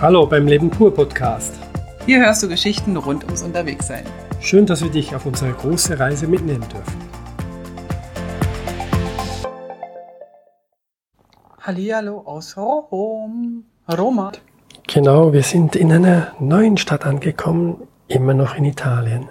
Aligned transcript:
Hallo 0.00 0.26
beim 0.26 0.48
Leben 0.48 0.70
pur 0.70 0.92
Podcast. 0.92 1.54
Hier 2.04 2.18
hörst 2.18 2.42
du 2.42 2.48
Geschichten 2.48 2.96
rund 2.96 3.24
ums 3.24 3.42
Unterwegssein. 3.42 4.04
Schön, 4.40 4.66
dass 4.66 4.82
wir 4.82 4.90
dich 4.90 5.14
auf 5.14 5.24
unsere 5.24 5.52
große 5.52 5.98
Reise 5.98 6.26
mitnehmen 6.26 6.64
dürfen. 6.68 7.00
Hallihallo 11.60 12.22
aus 12.26 12.56
Rom. 12.56 13.64
Roma. 13.88 14.32
Genau, 14.88 15.32
wir 15.32 15.42
sind 15.44 15.76
in 15.76 15.92
einer 15.92 16.32
neuen 16.40 16.76
Stadt 16.76 17.06
angekommen, 17.06 17.86
immer 18.08 18.34
noch 18.34 18.56
in 18.56 18.64
Italien. 18.64 19.28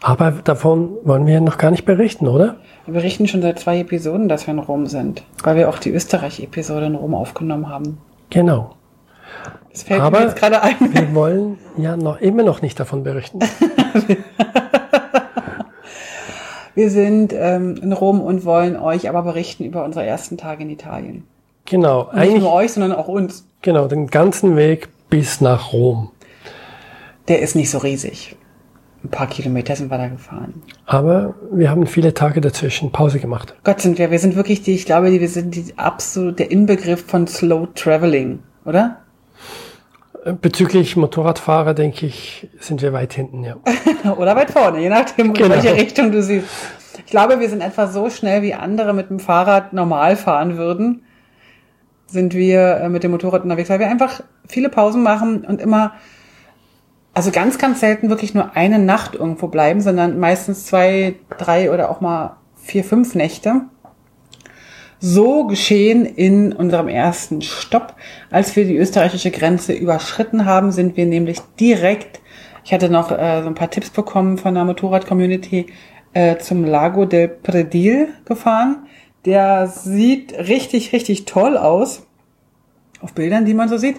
Aber 0.00 0.30
davon 0.30 0.96
wollen 1.02 1.26
wir 1.26 1.40
noch 1.40 1.58
gar 1.58 1.72
nicht 1.72 1.84
berichten, 1.84 2.28
oder? 2.28 2.56
Wir 2.86 2.94
berichten 2.94 3.26
schon 3.26 3.42
seit 3.42 3.58
zwei 3.58 3.80
Episoden, 3.80 4.28
dass 4.28 4.46
wir 4.46 4.54
in 4.54 4.60
Rom 4.60 4.86
sind, 4.86 5.24
weil 5.42 5.56
wir 5.56 5.68
auch 5.68 5.78
die 5.78 5.90
Österreich-Episode 5.90 6.86
in 6.86 6.94
Rom 6.94 7.14
aufgenommen 7.14 7.68
haben. 7.68 7.98
Genau. 8.30 8.76
Das 9.72 9.82
fällt 9.84 10.00
Aber 10.02 10.20
mir 10.20 10.26
jetzt 10.26 10.36
gerade 10.36 10.62
ein. 10.62 10.76
wir 10.80 11.14
wollen 11.14 11.58
ja 11.78 11.96
noch 11.96 12.20
immer 12.20 12.42
noch 12.42 12.60
nicht 12.62 12.78
davon 12.78 13.02
berichten. 13.02 13.38
Wir 16.74 16.88
sind 16.90 17.34
ähm, 17.36 17.76
in 17.82 17.92
Rom 17.92 18.20
und 18.22 18.44
wollen 18.46 18.76
euch 18.76 19.08
aber 19.08 19.22
berichten 19.22 19.64
über 19.64 19.84
unsere 19.84 20.06
ersten 20.06 20.38
Tage 20.38 20.62
in 20.62 20.70
Italien. 20.70 21.24
Genau, 21.66 22.04
Nicht 22.04 22.14
eigentlich 22.14 22.42
nur 22.42 22.52
euch, 22.52 22.72
sondern 22.72 22.92
auch 22.92 23.08
uns. 23.08 23.46
genau 23.60 23.86
den 23.88 24.06
ganzen 24.06 24.56
Weg 24.56 24.88
bis 25.10 25.40
nach 25.42 25.72
Rom. 25.72 26.10
Der 27.28 27.40
ist 27.40 27.54
nicht 27.54 27.70
so 27.70 27.78
riesig. 27.78 28.36
Ein 29.04 29.10
paar 29.10 29.26
Kilometer 29.26 29.76
sind 29.76 29.90
wir 29.90 29.98
da 29.98 30.08
gefahren. 30.08 30.62
Aber 30.86 31.34
wir 31.52 31.68
haben 31.70 31.86
viele 31.86 32.14
Tage 32.14 32.40
dazwischen 32.40 32.90
Pause 32.90 33.18
gemacht. 33.20 33.54
Gott 33.64 33.80
sind 33.80 33.98
wir, 33.98 34.10
wir 34.10 34.18
sind 34.18 34.34
wirklich 34.36 34.62
die, 34.62 34.74
ich 34.74 34.86
glaube, 34.86 35.10
die, 35.10 35.20
wir 35.20 35.28
sind 35.28 35.54
die 35.54 35.74
absolut 35.76 36.38
der 36.38 36.50
Inbegriff 36.50 37.04
von 37.04 37.26
Slow 37.26 37.68
Traveling, 37.74 38.38
oder? 38.64 39.01
Bezüglich 40.24 40.96
Motorradfahrer, 40.96 41.74
denke 41.74 42.06
ich, 42.06 42.48
sind 42.60 42.80
wir 42.80 42.92
weit 42.92 43.12
hinten, 43.12 43.42
ja. 43.42 43.56
Oder 44.16 44.36
weit 44.36 44.52
vorne, 44.52 44.80
je 44.80 44.88
nachdem, 44.88 45.26
in 45.26 45.32
Genau. 45.34 45.50
welche 45.50 45.74
Richtung 45.74 46.12
du 46.12 46.22
siehst. 46.22 46.46
Ich 46.98 47.06
glaube, 47.06 47.40
wir 47.40 47.48
sind 47.48 47.60
etwa 47.60 47.88
so 47.88 48.08
schnell, 48.08 48.42
wie 48.42 48.54
andere 48.54 48.92
mit 48.92 49.10
dem 49.10 49.18
Fahrrad 49.18 49.72
normal 49.72 50.14
fahren 50.16 50.56
würden, 50.56 51.02
sind 52.06 52.34
wir 52.34 52.76
äh, 52.76 52.88
mit 52.88 53.02
dem 53.02 53.10
Motorrad 53.10 53.42
unterwegs, 53.42 53.68
weil 53.68 53.80
wir 53.80 53.88
einfach 53.88 54.20
viele 54.46 54.68
Pausen 54.68 55.02
machen 55.02 55.44
und 55.44 55.60
immer, 55.60 55.94
also 57.14 57.32
ganz, 57.32 57.58
ganz 57.58 57.80
selten 57.80 58.08
wirklich 58.08 58.32
nur 58.32 58.54
eine 58.54 58.78
Nacht 58.78 59.14
irgendwo 59.16 59.48
bleiben, 59.48 59.80
sondern 59.80 60.20
meistens 60.20 60.66
zwei, 60.66 61.16
drei 61.38 61.72
oder 61.72 61.90
auch 61.90 62.00
mal 62.00 62.36
vier, 62.62 62.84
fünf 62.84 63.16
Nächte. 63.16 63.62
So 65.04 65.48
geschehen 65.48 66.06
in 66.06 66.52
unserem 66.52 66.86
ersten 66.86 67.42
Stopp. 67.42 67.96
Als 68.30 68.54
wir 68.54 68.64
die 68.64 68.76
österreichische 68.76 69.32
Grenze 69.32 69.72
überschritten 69.72 70.44
haben, 70.44 70.70
sind 70.70 70.96
wir 70.96 71.06
nämlich 71.06 71.40
direkt, 71.58 72.20
ich 72.64 72.72
hatte 72.72 72.88
noch 72.88 73.10
äh, 73.10 73.42
so 73.42 73.48
ein 73.48 73.56
paar 73.56 73.68
Tipps 73.68 73.90
bekommen 73.90 74.38
von 74.38 74.54
der 74.54 74.64
Motorrad-Community, 74.64 75.66
äh, 76.12 76.38
zum 76.38 76.64
Lago 76.64 77.04
del 77.04 77.26
Predil 77.26 78.10
gefahren. 78.26 78.86
Der 79.24 79.66
sieht 79.66 80.34
richtig, 80.38 80.92
richtig 80.92 81.24
toll 81.24 81.56
aus. 81.56 82.06
Auf 83.00 83.12
Bildern, 83.12 83.44
die 83.44 83.54
man 83.54 83.68
so 83.68 83.78
sieht. 83.78 83.96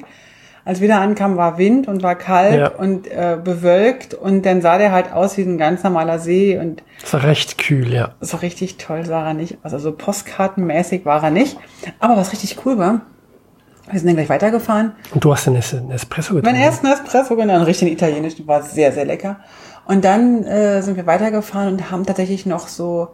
Als 0.65 0.79
wir 0.79 0.87
da 0.87 1.01
ankamen, 1.01 1.35
war 1.35 1.57
Wind 1.57 1.89
und 1.89 2.03
war 2.03 2.15
kalt 2.15 2.57
Ja. 2.59 2.67
und 2.69 3.07
äh, 3.07 3.37
bewölkt 3.43 4.13
und 4.13 4.45
dann 4.45 4.61
sah 4.61 4.77
der 4.77 4.91
halt 4.93 5.11
aus 5.11 5.35
wie 5.37 5.41
ein 5.41 5.57
ganz 5.57 5.83
normaler 5.83 6.19
See 6.19 6.57
und 6.57 6.83
Es 7.03 7.11
war 7.11 7.23
recht 7.23 7.57
kühl, 7.57 7.93
ja. 7.93 8.13
so 8.21 8.37
richtig 8.37 8.77
toll 8.77 9.05
sah 9.05 9.27
er 9.27 9.33
nicht 9.33 9.57
aus. 9.63 9.73
Also 9.73 9.91
postkartenmäßig 9.91 11.05
war 11.05 11.21
er 11.23 11.31
nicht. 11.31 11.57
Aber 11.99 12.15
was 12.15 12.31
richtig 12.31 12.65
cool 12.65 12.77
war, 12.77 13.01
wir 13.91 13.99
sind 13.99 14.07
dann 14.07 14.15
gleich 14.15 14.29
weitergefahren. 14.29 14.93
Und 15.13 15.25
du 15.25 15.33
hast 15.33 15.47
Es- 15.47 15.73
einen 15.73 15.91
Espresso 15.91 16.35
Mein 16.35 16.43
getrunken. 16.43 16.61
ersten 16.61 16.87
Espresso, 16.87 17.35
genau, 17.35 17.55
einen 17.55 17.63
richtigen 17.65 17.91
italienischen, 17.91 18.47
war 18.47 18.61
sehr, 18.63 18.93
sehr 18.93 19.03
lecker. 19.03 19.41
Und 19.85 20.05
dann 20.05 20.45
äh, 20.45 20.81
sind 20.81 20.95
wir 20.95 21.05
weitergefahren 21.05 21.73
und 21.73 21.91
haben 21.91 22.05
tatsächlich 22.05 22.45
noch 22.45 22.69
so, 22.69 23.09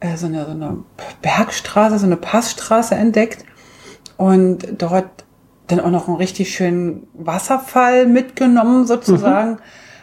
äh, 0.00 0.18
so, 0.18 0.26
eine, 0.26 0.44
so 0.44 0.50
eine 0.50 0.76
Bergstraße, 1.22 1.98
so 1.98 2.04
eine 2.04 2.18
Passstraße 2.18 2.94
entdeckt. 2.94 3.46
Und 4.18 4.66
dort 4.82 5.21
dann 5.66 5.80
auch 5.80 5.90
noch 5.90 6.08
einen 6.08 6.16
richtig 6.16 6.54
schönen 6.54 7.06
Wasserfall 7.14 8.06
mitgenommen 8.06 8.86
sozusagen. 8.86 9.58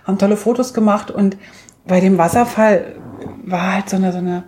Haben 0.06 0.18
tolle 0.18 0.38
Fotos 0.38 0.74
gemacht 0.74 1.12
und 1.12 1.38
bei 1.86 2.00
dem 2.00 2.18
Wasserfall 2.18 2.96
war 3.46 3.74
halt 3.74 3.90
so 3.90 3.98
eine, 3.98 4.12
so 4.12 4.18
eine 4.19 4.44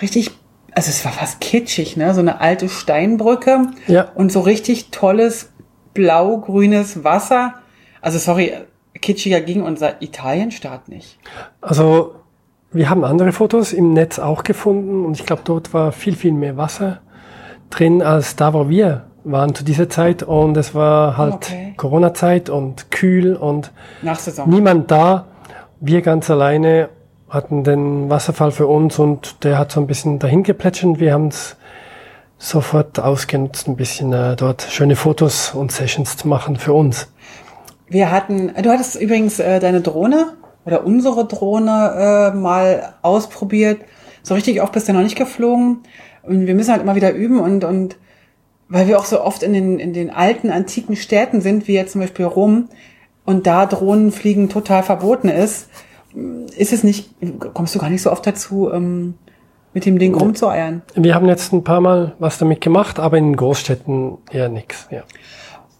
richtig, 0.00 0.30
also 0.72 0.90
es 0.90 1.04
war 1.04 1.12
fast 1.12 1.40
kitschig, 1.40 1.96
ne? 1.96 2.14
So 2.14 2.20
eine 2.20 2.40
alte 2.40 2.68
Steinbrücke 2.68 3.68
Ja. 3.86 4.08
und 4.14 4.32
so 4.32 4.40
richtig 4.40 4.90
tolles 4.90 5.50
blau-grünes 5.94 7.04
Wasser. 7.04 7.54
Also 8.00 8.18
sorry, 8.18 8.52
kitschiger 9.00 9.40
ging 9.40 9.62
unser 9.62 10.00
Italienstaat 10.02 10.88
nicht. 10.88 11.18
Also, 11.60 12.14
wir 12.72 12.90
haben 12.90 13.04
andere 13.04 13.32
Fotos 13.32 13.72
im 13.72 13.92
Netz 13.92 14.18
auch 14.18 14.42
gefunden 14.44 15.04
und 15.04 15.18
ich 15.18 15.26
glaube, 15.26 15.42
dort 15.44 15.72
war 15.74 15.92
viel, 15.92 16.16
viel 16.16 16.32
mehr 16.32 16.56
Wasser 16.56 17.00
drin 17.70 18.02
als 18.02 18.36
da, 18.36 18.52
wo 18.54 18.68
wir 18.68 19.06
waren 19.30 19.54
zu 19.54 19.64
dieser 19.64 19.88
Zeit 19.88 20.22
und 20.22 20.56
es 20.56 20.74
war 20.74 21.16
halt 21.16 21.34
Okay. 21.34 21.74
Corona-Zeit 21.76 22.50
und 22.50 22.90
kühl 22.90 23.34
und 23.36 23.72
niemand 24.46 24.90
da. 24.90 25.26
Wir 25.80 26.02
ganz 26.02 26.30
alleine 26.30 26.88
hatten 27.28 27.62
den 27.62 28.08
Wasserfall 28.10 28.50
für 28.50 28.66
uns 28.66 28.98
und 28.98 29.44
der 29.44 29.58
hat 29.58 29.70
so 29.70 29.80
ein 29.80 29.86
bisschen 29.86 30.18
dahin 30.18 30.42
geplätschert 30.42 30.86
und 30.86 31.00
wir 31.00 31.12
haben 31.12 31.28
es 31.28 31.56
sofort 32.38 32.98
ausgenutzt, 33.00 33.68
ein 33.68 33.76
bisschen 33.76 34.12
äh, 34.12 34.36
dort 34.36 34.62
schöne 34.62 34.96
Fotos 34.96 35.54
und 35.54 35.72
Sessions 35.72 36.16
zu 36.16 36.28
machen 36.28 36.56
für 36.56 36.72
uns. 36.72 37.08
Wir 37.88 38.10
hatten, 38.10 38.52
du 38.62 38.70
hattest 38.70 38.96
übrigens 39.00 39.38
äh, 39.40 39.60
deine 39.60 39.80
Drohne 39.80 40.34
oder 40.64 40.84
unsere 40.84 41.26
Drohne 41.26 42.32
äh, 42.32 42.36
mal 42.36 42.94
ausprobiert. 43.02 43.80
So 44.22 44.34
richtig 44.34 44.60
oft 44.62 44.72
bist 44.72 44.88
du 44.88 44.92
noch 44.92 45.02
nicht 45.02 45.16
geflogen. 45.16 45.78
Und 46.22 46.46
wir 46.46 46.54
müssen 46.54 46.70
halt 46.70 46.82
immer 46.82 46.94
wieder 46.94 47.12
üben 47.12 47.40
und, 47.40 47.64
und 47.64 47.96
weil 48.68 48.86
wir 48.86 48.98
auch 48.98 49.04
so 49.04 49.20
oft 49.22 49.42
in 49.42 49.52
den, 49.52 49.78
in 49.78 49.92
den 49.92 50.10
alten, 50.10 50.50
antiken 50.50 50.96
Städten 50.96 51.40
sind, 51.40 51.68
wie 51.68 51.74
jetzt 51.74 51.92
zum 51.92 52.00
Beispiel 52.00 52.26
Rom, 52.26 52.68
und 53.24 53.46
da 53.46 53.66
Drohnenfliegen 53.66 54.48
total 54.48 54.82
verboten 54.82 55.28
ist, 55.28 55.68
ist 56.56 56.72
es 56.72 56.82
nicht, 56.82 57.10
kommst 57.52 57.74
du 57.74 57.78
gar 57.78 57.90
nicht 57.90 58.02
so 58.02 58.10
oft 58.10 58.26
dazu, 58.26 58.70
ähm, 58.72 59.14
mit 59.74 59.84
dem 59.84 59.98
Ding 59.98 60.14
rumzueiern. 60.14 60.82
Wir 60.94 61.14
haben 61.14 61.28
jetzt 61.28 61.52
ein 61.52 61.62
paar 61.62 61.80
Mal 61.80 62.14
was 62.18 62.38
damit 62.38 62.60
gemacht, 62.60 62.98
aber 62.98 63.18
in 63.18 63.36
Großstädten 63.36 64.16
eher 64.30 64.48
nix. 64.48 64.88
Ja. 64.90 65.02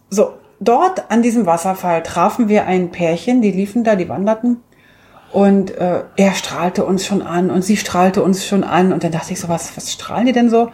So, 0.09 0.33
dort 0.59 1.09
an 1.09 1.21
diesem 1.21 1.45
Wasserfall 1.45 2.03
trafen 2.03 2.49
wir 2.49 2.65
ein 2.65 2.91
Pärchen, 2.91 3.41
die 3.41 3.51
liefen 3.51 3.83
da, 3.83 3.95
die 3.95 4.09
wanderten. 4.09 4.57
Und 5.31 5.71
äh, 5.71 6.03
er 6.15 6.33
strahlte 6.33 6.85
uns 6.85 7.05
schon 7.05 7.21
an 7.21 7.51
und 7.51 7.63
sie 7.63 7.77
strahlte 7.77 8.23
uns 8.23 8.45
schon 8.45 8.63
an. 8.63 8.93
Und 8.93 9.03
dann 9.03 9.11
dachte 9.11 9.33
ich 9.33 9.39
so, 9.39 9.49
was, 9.49 9.75
was 9.75 9.91
strahlen 9.91 10.25
die 10.25 10.33
denn 10.33 10.49
so? 10.49 10.69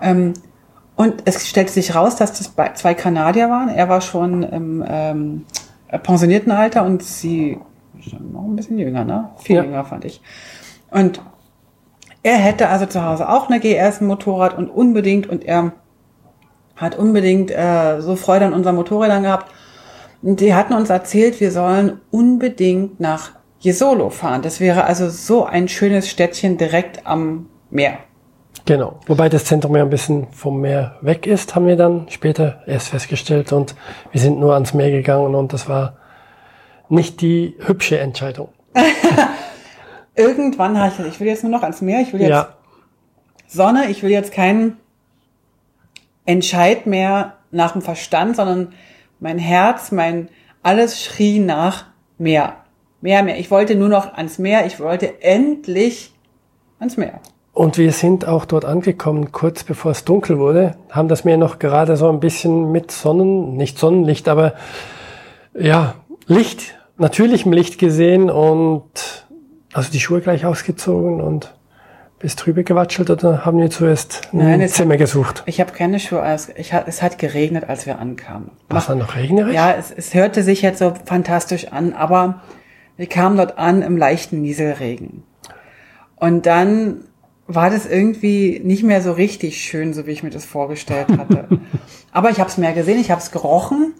Ähm, 0.00 0.34
und 0.98 1.22
es 1.26 1.46
stellte 1.46 1.70
sich 1.70 1.94
raus, 1.94 2.16
dass 2.16 2.32
das 2.32 2.52
zwei 2.74 2.92
Kanadier 2.92 3.48
waren. 3.48 3.68
Er 3.68 3.88
war 3.88 4.00
schon 4.00 4.42
im 4.42 4.84
ähm, 4.84 5.46
Pensioniertenalter 6.02 6.84
und 6.84 7.04
sie 7.04 7.60
noch 8.32 8.42
ein 8.42 8.56
bisschen 8.56 8.80
jünger, 8.80 9.04
ne? 9.04 9.30
Viel 9.36 9.56
Ja. 9.56 9.62
jünger 9.62 9.84
fand 9.84 10.04
ich. 10.04 10.20
Und 10.90 11.22
er 12.24 12.34
hätte 12.34 12.68
also 12.68 12.86
zu 12.86 13.04
Hause 13.04 13.28
auch 13.28 13.48
eine 13.48 13.60
GS, 13.60 14.00
Motorrad 14.00 14.58
und 14.58 14.70
unbedingt, 14.70 15.28
und 15.28 15.44
er 15.44 15.70
hat 16.74 16.98
unbedingt 16.98 17.52
äh, 17.52 18.00
so 18.00 18.16
Freude 18.16 18.46
an 18.46 18.52
unseren 18.52 18.74
Motorrädern 18.74 19.22
gehabt. 19.22 19.52
Und 20.20 20.40
die 20.40 20.52
hatten 20.52 20.72
uns 20.72 20.90
erzählt, 20.90 21.38
wir 21.38 21.52
sollen 21.52 22.00
unbedingt 22.10 22.98
nach 22.98 23.30
Jesolo 23.60 24.10
fahren. 24.10 24.42
Das 24.42 24.58
wäre 24.58 24.82
also 24.82 25.10
so 25.10 25.44
ein 25.44 25.68
schönes 25.68 26.08
Städtchen 26.08 26.58
direkt 26.58 27.06
am 27.06 27.46
Meer. 27.70 27.98
Genau. 28.64 29.00
Wobei 29.06 29.28
das 29.28 29.44
Zentrum 29.44 29.76
ja 29.76 29.82
ein 29.82 29.90
bisschen 29.90 30.26
vom 30.32 30.60
Meer 30.60 30.96
weg 31.00 31.26
ist, 31.26 31.54
haben 31.54 31.66
wir 31.66 31.76
dann 31.76 32.06
später 32.10 32.62
erst 32.66 32.88
festgestellt 32.88 33.52
und 33.52 33.74
wir 34.12 34.20
sind 34.20 34.38
nur 34.38 34.54
ans 34.54 34.74
Meer 34.74 34.90
gegangen 34.90 35.34
und 35.34 35.52
das 35.52 35.68
war 35.68 35.96
nicht 36.88 37.20
die 37.20 37.56
hübsche 37.60 37.98
Entscheidung. 37.98 38.48
Irgendwann 40.14 40.78
habe 40.78 40.92
ich 40.98 41.06
ich 41.06 41.20
will 41.20 41.28
jetzt 41.28 41.42
nur 41.44 41.52
noch 41.52 41.62
ans 41.62 41.80
Meer, 41.80 42.00
ich 42.00 42.12
will 42.12 42.20
jetzt 42.20 42.30
Ja, 42.30 42.54
Sonne, 43.46 43.90
ich 43.90 44.02
will 44.02 44.10
jetzt 44.10 44.32
keinen 44.32 44.76
Entscheid 46.26 46.86
mehr 46.86 47.34
nach 47.50 47.72
dem 47.72 47.82
Verstand, 47.82 48.36
sondern 48.36 48.74
mein 49.20 49.38
Herz, 49.38 49.90
mein 49.90 50.28
alles 50.62 51.02
schrie 51.02 51.38
nach 51.38 51.86
Meer. 52.18 52.56
Meer, 53.00 53.22
Meer. 53.22 53.38
Ich 53.38 53.50
wollte 53.50 53.74
nur 53.74 53.88
noch 53.88 54.14
ans 54.14 54.38
Meer, 54.38 54.66
ich 54.66 54.80
wollte 54.80 55.22
endlich 55.22 56.12
ans 56.78 56.96
Meer. 56.96 57.20
Und 57.58 57.76
wir 57.76 57.90
sind 57.90 58.24
auch 58.26 58.44
dort 58.44 58.64
angekommen, 58.64 59.32
kurz 59.32 59.64
bevor 59.64 59.90
es 59.90 60.04
dunkel 60.04 60.38
wurde, 60.38 60.76
haben 60.90 61.08
das 61.08 61.24
Meer 61.24 61.36
noch 61.38 61.58
gerade 61.58 61.96
so 61.96 62.08
ein 62.08 62.20
bisschen 62.20 62.70
mit 62.70 62.92
Sonnen, 62.92 63.56
nicht 63.56 63.78
Sonnenlicht, 63.78 64.28
aber 64.28 64.54
ja, 65.58 65.94
Licht, 66.26 66.76
natürlichem 66.98 67.52
Licht 67.52 67.78
gesehen 67.78 68.30
und 68.30 69.26
also 69.72 69.90
die 69.90 69.98
Schuhe 69.98 70.20
gleich 70.20 70.46
ausgezogen 70.46 71.20
und 71.20 71.52
Bist 72.20 72.44
drüber 72.46 72.62
gewatschelt 72.62 73.10
oder 73.10 73.44
haben 73.44 73.58
wir 73.58 73.70
zuerst 73.70 74.28
ein 74.32 74.38
Nein, 74.38 74.68
Zimmer 74.68 74.92
hat- 74.94 74.98
gesucht? 75.00 75.42
Ich 75.46 75.60
habe 75.60 75.72
keine 75.72 75.98
Schuhe 76.00 76.22
aus. 76.24 76.48
Ich, 76.56 76.72
es 76.72 77.02
hat 77.02 77.18
geregnet, 77.18 77.64
als 77.68 77.86
wir 77.86 77.98
ankamen. 77.98 78.50
War 78.68 78.78
es 78.78 78.86
dann 78.86 78.98
noch 78.98 79.14
regnerisch? 79.16 79.54
Ja, 79.54 79.72
es, 79.72 79.90
es 79.92 80.14
hörte 80.14 80.42
sich 80.44 80.62
jetzt 80.62 80.78
so 80.78 80.92
fantastisch 81.06 81.68
an, 81.72 81.92
aber 81.92 82.42
wir 82.96 83.06
kamen 83.08 83.36
dort 83.36 83.58
an 83.58 83.82
im 83.82 83.96
leichten 83.96 84.42
Nieselregen. 84.42 85.22
Und 86.16 86.46
dann 86.46 87.04
war 87.48 87.70
das 87.70 87.86
irgendwie 87.86 88.60
nicht 88.62 88.84
mehr 88.84 89.00
so 89.00 89.12
richtig 89.12 89.60
schön, 89.62 89.94
so 89.94 90.06
wie 90.06 90.12
ich 90.12 90.22
mir 90.22 90.30
das 90.30 90.44
vorgestellt 90.44 91.08
hatte. 91.16 91.48
aber 92.12 92.30
ich 92.30 92.38
habe 92.38 92.50
es 92.50 92.58
mehr 92.58 92.74
gesehen, 92.74 93.00
ich 93.00 93.10
habe 93.10 93.20
es 93.20 93.30
gerochen. 93.30 93.94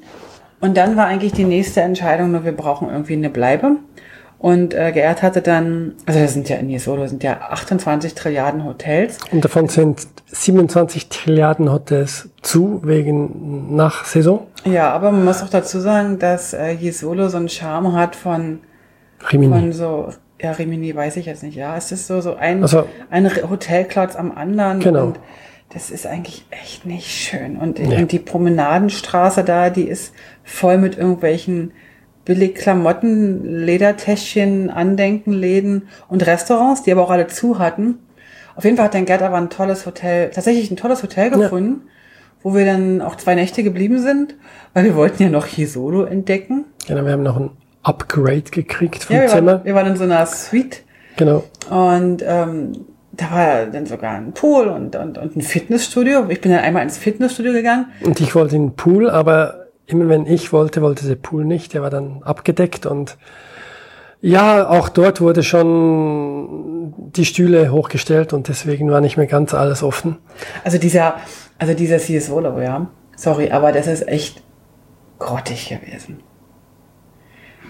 Und 0.61 0.77
dann 0.77 0.97
war 0.97 1.07
eigentlich 1.07 1.33
die 1.33 1.45
nächste 1.45 1.81
Entscheidung, 1.81 2.31
nur 2.33 2.45
wir 2.45 2.53
brauchen 2.53 2.91
irgendwie 2.91 3.15
eine 3.15 3.31
Bleibe. 3.31 3.77
Und 4.39 4.73
äh, 4.75 4.93
Geert 4.93 5.23
hatte 5.23 5.43
dann, 5.43 5.95
also 6.07 6.21
das 6.21 6.35
sind 6.35 6.49
ja 6.49 6.57
in 6.57 6.69
Jesolo, 6.69 7.07
sind 7.09 7.25
ja 7.25 7.41
28 7.41 8.15
Trilliarden 8.15 8.65
Hotels. 8.65 9.19
Und 9.33 9.45
davon 9.45 9.69
sind 9.69 10.07
27 10.27 11.09
Trilliarden 11.09 11.73
Hotels 11.73 12.29
zu 12.43 12.81
wegen 12.85 13.75
Nachsaison. 13.75 14.47
Ja, 14.65 14.93
aber 14.93 15.11
man 15.11 15.25
muss 15.25 15.43
auch 15.43 15.49
dazu 15.49 15.81
sagen, 15.81 16.19
dass 16.19 16.53
äh, 16.53 16.71
Jesolo 16.71 17.29
so 17.29 17.39
einen 17.39 17.49
Charme 17.49 17.95
hat 17.95 18.15
von 18.15 18.61
Rimini. 19.33 19.53
Von 19.53 19.73
so, 19.73 20.11
ja, 20.41 20.53
Rimini 20.53 20.95
weiß 20.95 21.17
ich 21.17 21.27
jetzt 21.27 21.43
nicht, 21.43 21.57
ja. 21.57 21.77
Es 21.77 21.91
ist 21.93 22.07
so, 22.07 22.21
so 22.21 22.35
ein, 22.37 22.63
Also- 22.63 22.87
ein 23.11 23.29
Hotelklotz 23.49 24.17
am 24.17 24.33
anderen. 24.33 24.81
Genau. 24.81 25.07
Und 25.07 25.21
das 25.71 25.91
ist 25.91 26.07
eigentlich 26.07 26.47
echt 26.51 26.87
nicht 26.87 27.09
schön. 27.09 27.57
Und, 27.57 27.79
und 27.81 28.11
die 28.13 28.19
Promenadenstraße 28.19 29.45
da, 29.45 29.69
die 29.71 29.83
ist 29.85 30.15
voll 30.45 30.79
mit 30.79 30.97
irgendwelchen 30.97 31.73
billig 32.25 32.55
Klamotten, 32.55 33.65
Ledertäschchen, 33.65 34.71
Andenkenläden 34.71 35.89
und 36.09 36.27
Restaurants, 36.27 36.83
die 36.83 36.93
aber 36.93 37.03
auch 37.03 37.11
alle 37.11 37.27
zu 37.27 37.59
hatten. 37.59 37.99
Auf 38.55 38.65
jeden 38.65 38.77
Fall 38.77 38.87
hat 38.87 38.95
dein 38.95 39.07
Gerd 39.07 39.23
aber 39.23 39.37
ein 39.37 39.51
tolles 39.51 39.87
Hotel, 39.87 40.31
tatsächlich 40.31 40.71
ein 40.71 40.77
tolles 40.77 41.03
Hotel 41.03 41.31
gefunden, 41.31 41.83
wo 42.43 42.55
wir 42.55 42.65
dann 42.65 43.01
auch 43.03 43.17
zwei 43.17 43.35
Nächte 43.35 43.63
geblieben 43.63 44.01
sind, 44.01 44.35
weil 44.75 44.85
wir 44.85 44.95
wollten 44.97 45.23
ja 45.23 45.29
noch 45.29 45.47
Jesolo 45.47 46.05
entdecken. 46.05 46.65
Genau, 46.87 47.05
wir 47.05 47.13
haben 47.13 47.23
noch 47.23 47.37
ein 47.37 47.51
Upgrade 47.89 48.43
gekriegt 48.51 49.05
vom 49.05 49.17
Ja, 49.17 49.23
wir 49.23 49.29
Zimmer. 49.29 49.53
waren, 49.55 49.65
wir 49.65 49.75
waren 49.75 49.87
in 49.89 49.97
so 49.97 50.05
einer 50.05 50.25
Suite 50.27 50.83
Genau. 51.17 51.43
und 51.71 52.23
ähm, 52.27 52.73
da 53.13 53.31
war 53.33 53.67
dann 53.67 53.87
sogar 53.87 54.13
ein 54.15 54.33
Pool 54.33 54.69
und, 54.69 54.95
und, 54.95 55.19
und 55.19 55.35
ein 55.37 55.43
Fitnessstudio. 55.43 56.27
Ich 56.29 56.41
bin 56.41 56.53
dann 56.53 56.61
einmal 56.63 56.85
ins 56.85 56.99
Fitnessstudio 56.99 57.53
gegangen. 57.53 57.87
Und 58.05 58.21
ich 58.21 58.35
wollte 58.37 58.55
in 58.55 58.69
den 58.69 58.77
Pool, 58.77 59.11
aber 59.11 59.67
immer 59.87 60.09
wenn 60.09 60.27
ich 60.27 60.53
wollte, 60.53 60.83
wollte 60.83 61.09
der 61.09 61.17
Pool 61.17 61.45
nicht. 61.45 61.75
Der 61.75 61.83
war 61.83 61.91
dann 61.91 62.23
abgedeckt 62.23 62.87
und 62.87 63.17
ja, 64.21 64.69
auch 64.69 64.89
dort 64.89 65.21
wurde 65.21 65.43
schon 65.43 66.95
die 67.17 67.25
Stühle 67.25 67.73
hochgestellt 67.73 68.33
und 68.33 68.49
deswegen 68.49 68.91
war 68.91 69.01
nicht 69.01 69.17
mehr 69.17 69.27
ganz 69.27 69.55
alles 69.55 69.83
offen. 69.83 70.19
Also 70.65 70.79
dieser, 70.79 71.17
also 71.59 71.75
dieser 71.75 71.99
CS 71.99 72.31
Volo, 72.31 72.61
ja. 72.61 72.87
Sorry, 73.17 73.51
aber 73.51 73.73
das 73.73 73.87
ist 73.89 74.07
echt 74.07 74.43
grottig 75.19 75.69
gewesen. 75.69 76.21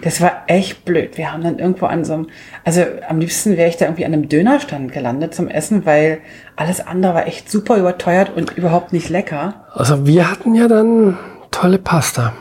Das 0.02 0.20
war 0.20 0.44
echt 0.46 0.84
blöd. 0.84 1.18
Wir 1.18 1.32
haben 1.32 1.42
dann 1.42 1.58
irgendwo 1.58 1.86
an 1.86 2.04
so 2.04 2.14
einem, 2.14 2.26
also 2.64 2.82
am 3.08 3.18
liebsten 3.18 3.56
wäre 3.56 3.68
ich 3.68 3.76
da 3.76 3.86
irgendwie 3.86 4.04
an 4.04 4.12
einem 4.12 4.28
Dönerstand 4.28 4.92
gelandet 4.92 5.34
zum 5.34 5.48
Essen, 5.48 5.86
weil 5.86 6.18
alles 6.56 6.86
andere 6.86 7.14
war 7.14 7.26
echt 7.26 7.50
super 7.50 7.76
überteuert 7.76 8.30
und 8.36 8.56
überhaupt 8.56 8.92
nicht 8.92 9.08
lecker. 9.08 9.66
Also 9.72 10.06
wir 10.06 10.30
hatten 10.30 10.54
ja 10.54 10.68
dann 10.68 11.18
tolle 11.50 11.78
Pasta, 11.78 12.32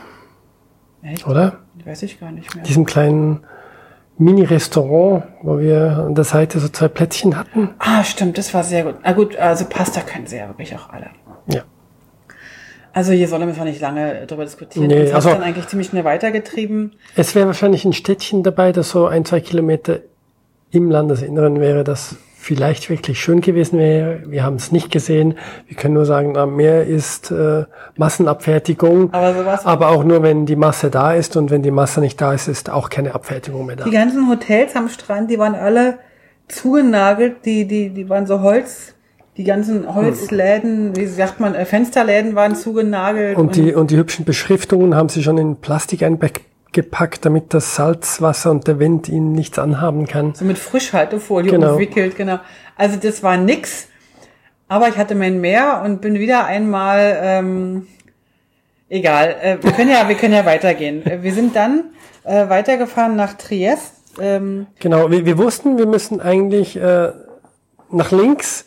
Echt? 1.02 1.26
oder? 1.26 1.60
Weiß 1.84 2.02
ich 2.02 2.20
gar 2.20 2.30
nicht 2.30 2.54
mehr. 2.54 2.64
Diesem 2.64 2.84
kleinen 2.84 3.40
Mini-Restaurant, 4.18 5.24
wo 5.42 5.58
wir 5.58 6.04
an 6.06 6.14
der 6.14 6.24
Seite 6.24 6.58
so 6.58 6.68
zwei 6.68 6.88
Plätzchen 6.88 7.36
hatten. 7.36 7.70
Ah, 7.78 8.04
stimmt, 8.04 8.36
das 8.36 8.52
war 8.52 8.62
sehr 8.62 8.84
gut. 8.84 8.96
Na 9.04 9.12
gut, 9.12 9.36
also 9.36 9.64
Pasta 9.64 10.00
können 10.00 10.26
sie 10.26 10.36
ja 10.36 10.48
wirklich 10.48 10.76
auch 10.76 10.90
alle. 10.90 11.06
Ja. 11.46 11.62
Also 12.98 13.12
hier 13.12 13.28
sollen 13.28 13.54
wir 13.54 13.64
nicht 13.64 13.80
lange 13.80 14.26
drüber 14.26 14.44
diskutieren. 14.44 14.88
Nee, 14.88 15.04
hat's 15.04 15.14
also- 15.14 15.30
dann 15.30 15.42
eigentlich 15.44 15.68
ziemlich 15.68 15.86
schnell 15.86 16.02
weitergetrieben. 16.02 16.94
Es 17.14 17.36
wäre 17.36 17.46
wahrscheinlich 17.46 17.84
ein 17.84 17.92
Städtchen 17.92 18.42
dabei, 18.42 18.72
das 18.72 18.90
so 18.90 19.06
ein, 19.06 19.24
zwei 19.24 19.38
Kilometer 19.38 20.00
im 20.72 20.90
Landesinneren 20.90 21.60
wäre, 21.60 21.84
das 21.84 22.16
vielleicht 22.36 22.90
wirklich 22.90 23.20
schön 23.20 23.40
gewesen 23.40 23.78
wäre. 23.78 24.22
Wir 24.26 24.42
haben 24.42 24.56
es 24.56 24.72
nicht 24.72 24.90
gesehen. 24.90 25.38
Wir 25.68 25.76
können 25.76 25.94
nur 25.94 26.06
sagen, 26.06 26.36
am 26.36 26.56
Meer 26.56 26.86
ist 26.86 27.30
äh, 27.30 27.66
Massenabfertigung. 27.96 29.14
Aber 29.14 29.32
sowas- 29.32 29.64
Aber 29.64 29.90
auch 29.90 30.02
nur, 30.02 30.24
wenn 30.24 30.44
die 30.44 30.56
Masse 30.56 30.90
da 30.90 31.14
ist. 31.14 31.36
Und 31.36 31.52
wenn 31.52 31.62
die 31.62 31.70
Masse 31.70 32.00
nicht 32.00 32.20
da 32.20 32.32
ist, 32.34 32.48
ist 32.48 32.68
auch 32.68 32.90
keine 32.90 33.14
Abfertigung 33.14 33.66
mehr 33.66 33.76
da. 33.76 33.84
Die 33.84 33.92
ganzen 33.92 34.28
Hotels 34.28 34.74
am 34.74 34.88
Strand, 34.88 35.30
die 35.30 35.38
waren 35.38 35.54
alle 35.54 35.98
zugenagelt, 36.48 37.44
die, 37.44 37.64
die, 37.66 37.90
die 37.90 38.08
waren 38.08 38.26
so 38.26 38.40
Holz, 38.40 38.94
die 39.38 39.44
ganzen 39.44 39.94
Holzläden, 39.94 40.96
wie 40.96 41.06
sagt 41.06 41.38
man, 41.40 41.54
äh, 41.54 41.64
Fensterläden 41.64 42.34
waren 42.34 42.56
zugenagelt. 42.56 43.36
Und 43.38 43.54
die, 43.56 43.72
und 43.72 43.90
die 43.92 43.96
hübschen 43.96 44.24
Beschriftungen 44.24 44.94
haben 44.96 45.08
sie 45.08 45.22
schon 45.22 45.38
in 45.38 45.56
Plastik 45.60 46.02
eingepackt, 46.02 47.24
damit 47.24 47.54
das 47.54 47.76
Salzwasser 47.76 48.50
und 48.50 48.66
der 48.66 48.80
Wind 48.80 49.08
ihnen 49.08 49.32
nichts 49.32 49.58
anhaben 49.60 50.06
kann. 50.08 50.34
so 50.34 50.44
mit 50.44 50.58
Frischhaltefolie 50.58 51.52
Genau. 51.52 51.74
umwickelt, 51.74 52.16
genau. 52.16 52.40
Also 52.76 52.96
das 53.00 53.22
war 53.22 53.36
nix. 53.36 53.86
Aber 54.66 54.88
ich 54.88 54.98
hatte 54.98 55.14
mein 55.14 55.40
Meer 55.40 55.82
und 55.84 56.00
bin 56.00 56.14
wieder 56.18 56.44
einmal, 56.44 57.16
ähm, 57.22 57.86
egal, 58.88 59.36
äh, 59.40 59.56
wir 59.62 59.70
können 59.72 59.90
ja, 59.90 60.08
wir 60.08 60.16
können 60.16 60.34
ja 60.34 60.44
weitergehen. 60.44 61.06
Äh, 61.06 61.22
Wir 61.22 61.32
sind 61.32 61.54
dann 61.56 61.84
äh, 62.24 62.48
weitergefahren 62.48 63.14
nach 63.16 63.34
Triest. 63.34 63.94
Ähm, 64.20 64.66
Genau, 64.80 65.10
wir, 65.12 65.24
wir 65.24 65.38
wussten, 65.38 65.78
wir 65.78 65.86
müssen 65.86 66.20
eigentlich 66.20 66.76
äh, 66.76 67.12
nach 67.90 68.10
links, 68.12 68.66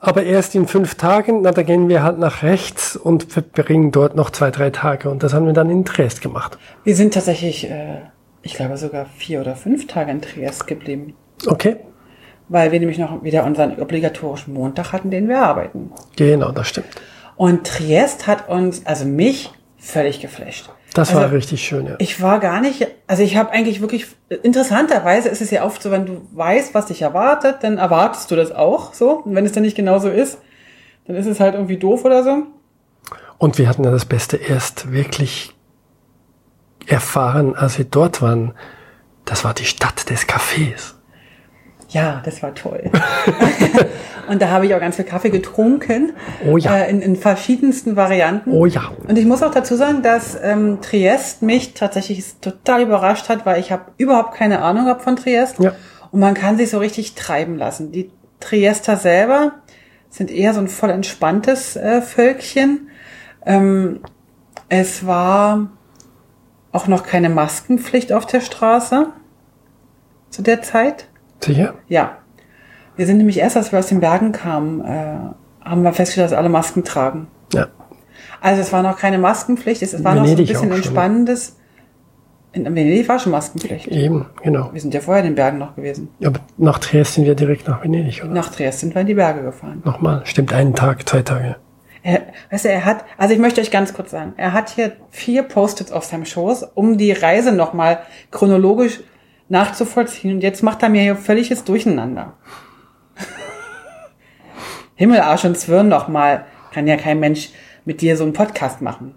aber 0.00 0.24
erst 0.24 0.54
in 0.54 0.66
fünf 0.66 0.96
Tagen, 0.96 1.42
na, 1.42 1.52
da 1.52 1.62
gehen 1.62 1.88
wir 1.88 2.02
halt 2.02 2.18
nach 2.18 2.42
rechts 2.42 2.96
und 2.96 3.32
verbringen 3.32 3.92
dort 3.92 4.16
noch 4.16 4.30
zwei, 4.30 4.50
drei 4.50 4.70
Tage. 4.70 5.10
Und 5.10 5.22
das 5.22 5.34
haben 5.34 5.46
wir 5.46 5.52
dann 5.52 5.70
in 5.70 5.84
Triest 5.84 6.20
gemacht. 6.22 6.58
wir 6.84 6.96
sind 6.96 7.14
tatsächlich, 7.14 7.70
äh, 7.70 8.00
ich 8.42 8.54
glaube 8.54 8.76
sogar 8.76 9.06
vier 9.16 9.40
oder 9.40 9.54
fünf 9.54 9.86
Tage 9.86 10.10
in 10.10 10.22
Triest 10.22 10.66
geblieben. 10.66 11.14
Okay, 11.46 11.76
weil 12.50 12.72
wir 12.72 12.80
nämlich 12.80 12.98
noch 12.98 13.22
wieder 13.22 13.44
unseren 13.44 13.80
obligatorischen 13.80 14.52
Montag 14.52 14.92
hatten, 14.92 15.10
den 15.10 15.28
wir 15.28 15.40
arbeiten. 15.40 15.92
genau, 16.16 16.50
das 16.50 16.68
stimmt. 16.68 16.88
Und 17.36 17.66
Triest 17.66 18.26
hat 18.26 18.48
uns, 18.48 18.84
also 18.84 19.06
mich, 19.06 19.50
völlig 19.78 20.20
geflasht. 20.20 20.68
Das 20.94 21.10
also, 21.10 21.20
war 21.20 21.32
richtig 21.32 21.64
schön, 21.64 21.86
ja. 21.86 21.94
Ich 21.98 22.20
war 22.20 22.40
gar 22.40 22.60
nicht, 22.60 22.86
also 23.06 23.22
ich 23.22 23.36
habe 23.36 23.50
eigentlich 23.50 23.80
wirklich, 23.80 24.06
interessanterweise 24.42 25.28
ist 25.28 25.40
es 25.40 25.50
ja 25.50 25.64
oft 25.64 25.82
so, 25.82 25.90
wenn 25.90 26.06
du 26.06 26.26
weißt, 26.32 26.74
was 26.74 26.86
dich 26.86 27.02
erwartet, 27.02 27.58
dann 27.62 27.78
erwartest 27.78 28.30
du 28.30 28.36
das 28.36 28.50
auch 28.50 28.92
so. 28.92 29.22
Und 29.24 29.34
wenn 29.34 29.46
es 29.46 29.52
dann 29.52 29.62
nicht 29.62 29.76
genauso 29.76 30.08
ist, 30.08 30.38
dann 31.06 31.16
ist 31.16 31.26
es 31.26 31.38
halt 31.38 31.54
irgendwie 31.54 31.76
doof 31.76 32.04
oder 32.04 32.24
so. 32.24 32.42
Und 33.38 33.58
wir 33.58 33.68
hatten 33.68 33.84
ja 33.84 33.90
das 33.90 34.04
Beste 34.04 34.36
erst 34.36 34.92
wirklich 34.92 35.54
erfahren, 36.86 37.54
als 37.54 37.78
wir 37.78 37.84
dort 37.84 38.20
waren. 38.20 38.54
Das 39.24 39.44
war 39.44 39.54
die 39.54 39.64
Stadt 39.64 40.10
des 40.10 40.26
Kaffees. 40.26 40.96
Ja, 41.88 42.20
das 42.24 42.42
war 42.42 42.54
toll. 42.54 42.90
und 44.30 44.40
da 44.40 44.50
habe 44.50 44.64
ich 44.64 44.74
auch 44.76 44.80
ganz 44.80 44.94
viel 44.94 45.04
Kaffee 45.04 45.30
getrunken. 45.30 46.12
Oh 46.46 46.56
ja. 46.56 46.76
Äh, 46.76 46.90
in, 46.90 47.02
in 47.02 47.16
verschiedensten 47.16 47.96
Varianten. 47.96 48.52
Oh 48.52 48.64
ja. 48.64 48.92
Und 49.08 49.18
ich 49.18 49.26
muss 49.26 49.42
auch 49.42 49.50
dazu 49.50 49.74
sagen, 49.74 50.02
dass 50.02 50.38
ähm, 50.40 50.80
Triest 50.80 51.42
mich 51.42 51.74
tatsächlich 51.74 52.24
total 52.40 52.82
überrascht 52.82 53.28
hat, 53.28 53.44
weil 53.44 53.58
ich 53.58 53.72
habe 53.72 53.86
überhaupt 53.96 54.36
keine 54.36 54.62
Ahnung 54.62 54.86
hab 54.86 55.02
von 55.02 55.16
Triest. 55.16 55.58
Ja. 55.58 55.72
Und 56.12 56.20
man 56.20 56.34
kann 56.34 56.56
sich 56.56 56.70
so 56.70 56.78
richtig 56.78 57.16
treiben 57.16 57.56
lassen. 57.56 57.90
Die 57.90 58.12
Triester 58.38 58.96
selber 58.96 59.54
sind 60.10 60.30
eher 60.30 60.54
so 60.54 60.60
ein 60.60 60.68
voll 60.68 60.90
entspanntes 60.90 61.74
äh, 61.74 62.00
Völkchen. 62.00 62.88
Ähm, 63.44 63.98
es 64.68 65.04
war 65.04 65.70
auch 66.70 66.86
noch 66.86 67.02
keine 67.02 67.30
Maskenpflicht 67.30 68.12
auf 68.12 68.26
der 68.26 68.42
Straße 68.42 69.08
zu 70.30 70.42
der 70.42 70.62
Zeit. 70.62 71.08
Sicher? 71.40 71.74
Ja. 71.88 72.19
Wir 73.00 73.06
sind 73.06 73.16
nämlich 73.16 73.38
erst, 73.38 73.56
als 73.56 73.72
wir 73.72 73.78
aus 73.78 73.86
den 73.86 74.00
Bergen 74.00 74.30
kamen, 74.30 74.84
äh, 74.84 75.14
haben 75.64 75.82
wir 75.82 75.94
festgestellt, 75.94 76.32
dass 76.32 76.36
alle 76.36 76.50
Masken 76.50 76.84
tragen. 76.84 77.28
Ja. 77.50 77.68
Also 78.42 78.60
es 78.60 78.74
war 78.74 78.82
noch 78.82 78.98
keine 78.98 79.16
Maskenpflicht, 79.16 79.80
es 79.80 80.04
war 80.04 80.14
noch 80.14 80.26
so 80.26 80.32
ein 80.32 80.36
Venedig 80.36 80.48
bisschen 80.48 80.70
entspannendes. 80.70 81.56
In 82.52 82.66
Venedig 82.66 83.08
war 83.08 83.18
schon 83.18 83.32
Maskenpflicht. 83.32 83.86
Eben, 83.86 84.26
genau. 84.42 84.68
Wir 84.74 84.82
sind 84.82 84.92
ja 84.92 85.00
vorher 85.00 85.24
in 85.24 85.30
den 85.30 85.34
Bergen 85.34 85.56
noch 85.56 85.76
gewesen. 85.76 86.10
Aber 86.22 86.40
nach 86.58 86.78
Triest 86.78 87.14
sind 87.14 87.24
wir 87.24 87.34
direkt 87.34 87.66
nach 87.66 87.82
Venedig, 87.82 88.22
oder? 88.22 88.34
Nach 88.34 88.50
Triest 88.50 88.80
sind 88.80 88.94
wir 88.94 89.00
in 89.00 89.06
die 89.06 89.14
Berge 89.14 89.44
gefahren. 89.44 89.80
Nochmal, 89.82 90.20
stimmt, 90.24 90.52
einen 90.52 90.74
Tag, 90.74 91.08
zwei 91.08 91.22
Tage. 91.22 91.56
Er, 92.02 92.20
weißt 92.50 92.66
du, 92.66 92.68
er 92.68 92.84
hat, 92.84 93.06
also 93.16 93.32
ich 93.32 93.40
möchte 93.40 93.62
euch 93.62 93.70
ganz 93.70 93.94
kurz 93.94 94.10
sagen, 94.10 94.34
er 94.36 94.52
hat 94.52 94.68
hier 94.68 94.92
vier 95.08 95.44
Post-its 95.44 95.90
auf 95.90 96.04
seinem 96.04 96.26
Schoß, 96.26 96.64
um 96.74 96.98
die 96.98 97.12
Reise 97.12 97.52
nochmal 97.52 98.00
chronologisch 98.30 99.00
nachzuvollziehen. 99.48 100.34
Und 100.34 100.42
jetzt 100.42 100.62
macht 100.62 100.82
er 100.82 100.90
mir 100.90 101.00
hier 101.00 101.16
völliges 101.16 101.64
Durcheinander. 101.64 102.34
Himmel, 105.00 105.20
Arsch 105.20 105.46
und 105.46 105.56
Zwirn 105.56 105.88
nochmal. 105.88 106.44
Kann 106.74 106.86
ja 106.86 106.98
kein 106.98 107.20
Mensch 107.20 107.48
mit 107.86 108.02
dir 108.02 108.18
so 108.18 108.24
einen 108.24 108.34
Podcast 108.34 108.82
machen. 108.82 109.14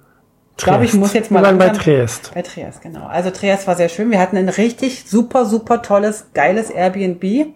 Ich 0.57 0.63
glaube, 0.63 0.85
ich 0.85 0.93
muss 0.93 1.11
jetzt 1.11 1.29
mal 1.29 1.43
waren 1.43 1.57
bei 1.57 1.69
Triest. 1.69 2.31
Bei 2.33 2.41
Triest, 2.41 2.81
genau. 2.81 3.05
Also 3.05 3.31
Triest 3.31 3.67
war 3.67 3.75
sehr 3.75 3.89
schön. 3.89 4.09
Wir 4.09 4.19
hatten 4.19 4.37
ein 4.37 4.47
richtig 4.47 5.03
super, 5.05 5.45
super 5.45 5.81
tolles, 5.81 6.27
geiles 6.33 6.69
Airbnb. 6.69 7.47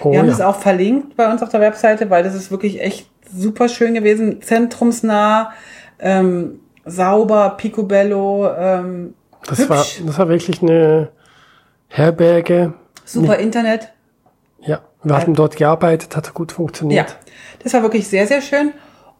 Oh, 0.00 0.12
wir 0.12 0.18
haben 0.18 0.26
ja. 0.26 0.32
das 0.32 0.42
auch 0.42 0.56
verlinkt 0.56 1.16
bei 1.16 1.32
uns 1.32 1.42
auf 1.42 1.48
der 1.48 1.62
Webseite, 1.62 2.10
weil 2.10 2.22
das 2.22 2.34
ist 2.34 2.50
wirklich 2.50 2.82
echt 2.82 3.08
super 3.34 3.70
schön 3.70 3.94
gewesen, 3.94 4.42
zentrumsnah, 4.42 5.52
ähm, 6.00 6.60
sauber, 6.84 7.54
picobello. 7.56 8.50
Ähm, 8.58 9.14
das 9.46 9.58
hübsch. 9.58 9.70
war 9.70 9.86
das 10.06 10.18
war 10.18 10.28
wirklich 10.28 10.60
eine 10.60 11.08
Herberge. 11.88 12.74
Super 13.06 13.36
Internet. 13.38 13.90
Ja, 14.62 14.80
wir 15.02 15.16
hatten 15.16 15.34
dort 15.34 15.56
gearbeitet, 15.56 16.16
hat 16.16 16.32
gut 16.34 16.52
funktioniert. 16.52 17.08
Ja, 17.08 17.16
das 17.62 17.72
war 17.72 17.82
wirklich 17.82 18.08
sehr 18.08 18.26
sehr 18.26 18.40
schön 18.40 18.72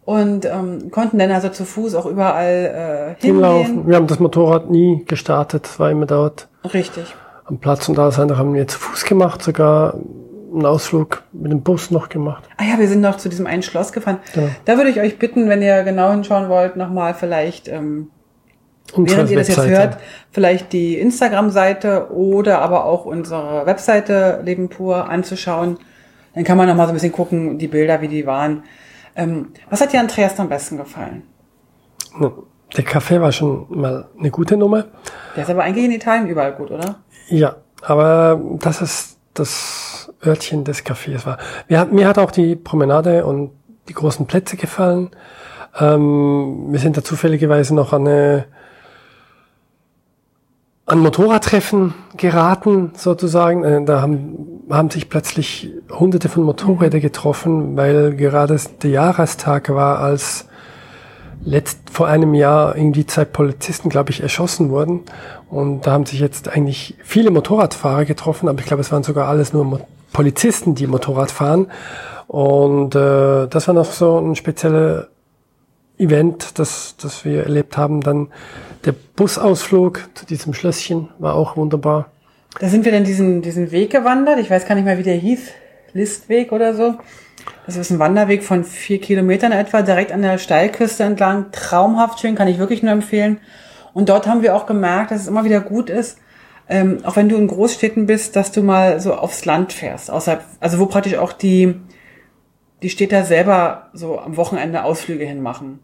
und 0.05 0.45
ähm, 0.45 0.91
konnten 0.91 1.19
dann 1.19 1.31
also 1.31 1.49
zu 1.49 1.65
Fuß 1.65 1.95
auch 1.95 2.05
überall 2.05 3.15
äh, 3.19 3.21
hinlaufen. 3.25 3.87
Wir 3.87 3.95
haben 3.95 4.07
das 4.07 4.19
Motorrad 4.19 4.69
nie 4.69 5.03
gestartet, 5.05 5.65
es 5.65 5.79
war 5.79 5.91
immer 5.91 6.05
dort. 6.05 6.47
Richtig. 6.73 7.13
Am 7.45 7.59
Platz 7.59 7.89
und 7.89 7.97
alles 7.99 8.19
andere 8.19 8.37
haben 8.37 8.53
wir 8.53 8.67
zu 8.67 8.79
Fuß 8.79 9.05
gemacht, 9.05 9.41
sogar 9.41 9.95
einen 10.53 10.65
Ausflug 10.65 11.23
mit 11.31 11.51
dem 11.51 11.61
Bus 11.61 11.91
noch 11.91 12.09
gemacht. 12.09 12.43
Ah 12.57 12.63
ja, 12.63 12.79
wir 12.79 12.87
sind 12.87 13.01
noch 13.01 13.17
zu 13.17 13.29
diesem 13.29 13.47
einen 13.47 13.63
Schloss 13.63 13.91
gefahren. 13.91 14.19
Genau. 14.33 14.49
Da 14.65 14.77
würde 14.77 14.89
ich 14.89 14.99
euch 14.99 15.17
bitten, 15.17 15.49
wenn 15.49 15.61
ihr 15.61 15.83
genau 15.83 16.11
hinschauen 16.11 16.49
wollt, 16.49 16.75
nochmal 16.75 17.13
vielleicht, 17.13 17.67
ähm, 17.67 18.09
während 18.95 19.29
ihr 19.29 19.37
das 19.37 19.47
jetzt 19.47 19.65
hört, 19.65 19.97
vielleicht 20.31 20.73
die 20.73 20.97
Instagram-Seite 20.99 22.11
oder 22.11 22.61
aber 22.61 22.85
auch 22.85 23.05
unsere 23.05 23.65
Webseite 23.65 24.41
Leben 24.43 24.69
pur 24.69 25.09
anzuschauen. 25.09 25.77
Dann 26.35 26.43
kann 26.43 26.57
man 26.57 26.67
nochmal 26.67 26.87
so 26.87 26.91
ein 26.91 26.95
bisschen 26.95 27.11
gucken, 27.11 27.57
die 27.57 27.67
Bilder, 27.67 28.01
wie 28.01 28.07
die 28.07 28.25
waren. 28.25 28.63
Ähm, 29.15 29.47
was 29.69 29.81
hat 29.81 29.93
dir 29.93 29.99
an 29.99 30.07
Triest 30.07 30.39
am 30.39 30.49
besten 30.49 30.77
gefallen? 30.77 31.23
Der 32.75 32.83
Kaffee 32.83 33.19
war 33.19 33.31
schon 33.31 33.65
mal 33.69 34.07
eine 34.17 34.31
gute 34.31 34.55
Nummer. 34.55 34.85
Der 35.35 35.43
ist 35.43 35.49
aber 35.49 35.63
eigentlich 35.63 35.85
in 35.85 35.91
Italien 35.91 36.27
überall 36.27 36.53
gut, 36.53 36.71
oder? 36.71 36.95
Ja, 37.27 37.57
aber 37.81 38.39
das 38.59 38.81
ist 38.81 39.17
das 39.33 40.13
Örtchen 40.25 40.63
des 40.63 40.85
Cafés 40.85 41.25
war. 41.25 41.37
Mir 41.69 41.79
hat, 41.79 41.91
mir 41.91 42.07
hat 42.07 42.17
auch 42.17 42.31
die 42.31 42.55
Promenade 42.55 43.25
und 43.25 43.51
die 43.87 43.93
großen 43.93 44.25
Plätze 44.27 44.57
gefallen. 44.57 45.11
Ähm, 45.79 46.67
wir 46.69 46.79
sind 46.79 46.97
da 46.97 47.03
zufälligerweise 47.03 47.73
noch 47.73 47.93
an 47.93 48.07
eine 48.07 48.45
an 50.91 50.99
Motorradtreffen 50.99 51.93
geraten, 52.17 52.91
sozusagen. 52.97 53.63
Äh, 53.63 53.85
da 53.85 54.01
haben, 54.01 54.65
haben 54.69 54.89
sich 54.89 55.09
plötzlich 55.09 55.69
hunderte 55.89 56.27
von 56.27 56.43
Motorrädern 56.43 56.99
mhm. 56.99 57.03
getroffen, 57.03 57.77
weil 57.77 58.13
gerade 58.15 58.59
der 58.83 58.89
Jahrestag 58.89 59.69
war, 59.69 59.99
als 59.99 60.49
letzt 61.45 61.79
vor 61.89 62.07
einem 62.07 62.33
Jahr 62.33 62.75
irgendwie 62.75 63.05
zwei 63.05 63.23
Polizisten, 63.23 63.89
glaube 63.89 64.11
ich, 64.11 64.21
erschossen 64.21 64.69
wurden. 64.69 65.01
Und 65.49 65.87
da 65.87 65.91
haben 65.91 66.05
sich 66.05 66.19
jetzt 66.19 66.49
eigentlich 66.49 66.97
viele 67.03 67.31
Motorradfahrer 67.31 68.03
getroffen, 68.03 68.49
aber 68.49 68.59
ich 68.59 68.65
glaube, 68.65 68.81
es 68.81 68.91
waren 68.91 69.03
sogar 69.03 69.27
alles 69.29 69.53
nur 69.53 69.63
Mo 69.63 69.79
Polizisten, 70.11 70.75
die 70.75 70.87
Motorrad 70.87 71.31
fahren. 71.31 71.67
Und 72.27 72.95
äh, 72.95 73.47
das 73.47 73.67
war 73.67 73.73
noch 73.73 73.93
so 73.93 74.19
ein 74.19 74.35
spezieller 74.35 75.07
Event, 75.97 76.59
das, 76.59 76.97
das 77.01 77.23
wir 77.23 77.43
erlebt 77.43 77.77
haben. 77.77 78.01
Dann 78.01 78.27
der 78.85 78.93
Busausflug 79.15 80.09
zu 80.13 80.25
diesem 80.25 80.53
Schlösschen 80.53 81.09
war 81.19 81.35
auch 81.35 81.57
wunderbar. 81.57 82.11
Da 82.59 82.67
sind 82.67 82.85
wir 82.85 82.91
dann 82.91 83.03
diesen, 83.03 83.41
diesen 83.41 83.71
Weg 83.71 83.91
gewandert. 83.91 84.39
Ich 84.39 84.49
weiß 84.49 84.65
gar 84.65 84.75
nicht 84.75 84.83
mehr, 84.85 84.97
wie 84.97 85.03
der 85.03 85.15
hieß. 85.15 85.51
Listweg 85.93 86.51
oder 86.51 86.73
so. 86.73 86.95
Das 87.65 87.75
ist 87.75 87.91
ein 87.91 87.99
Wanderweg 87.99 88.43
von 88.43 88.63
vier 88.63 88.99
Kilometern 88.99 89.51
etwa, 89.51 89.81
direkt 89.81 90.11
an 90.11 90.21
der 90.21 90.37
Steilküste 90.37 91.03
entlang. 91.03 91.51
Traumhaft 91.51 92.19
schön, 92.19 92.35
kann 92.35 92.47
ich 92.47 92.59
wirklich 92.59 92.83
nur 92.83 92.91
empfehlen. 92.91 93.39
Und 93.93 94.09
dort 94.09 94.27
haben 94.27 94.41
wir 94.41 94.55
auch 94.55 94.65
gemerkt, 94.65 95.11
dass 95.11 95.21
es 95.21 95.27
immer 95.27 95.43
wieder 95.43 95.59
gut 95.59 95.89
ist, 95.89 96.17
ähm, 96.69 96.99
auch 97.03 97.15
wenn 97.15 97.29
du 97.29 97.35
in 97.35 97.47
Großstädten 97.47 98.05
bist, 98.05 98.35
dass 98.35 98.51
du 98.51 98.63
mal 98.63 98.99
so 98.99 99.13
aufs 99.13 99.45
Land 99.45 99.73
fährst. 99.73 100.09
Außerhalb, 100.09 100.43
also 100.59 100.79
wo 100.79 100.85
praktisch 100.85 101.15
auch 101.15 101.33
die, 101.33 101.75
die 102.81 102.89
Städter 102.89 103.25
selber 103.25 103.89
so 103.93 104.19
am 104.19 104.37
Wochenende 104.37 104.83
Ausflüge 104.83 105.25
hinmachen. 105.25 105.79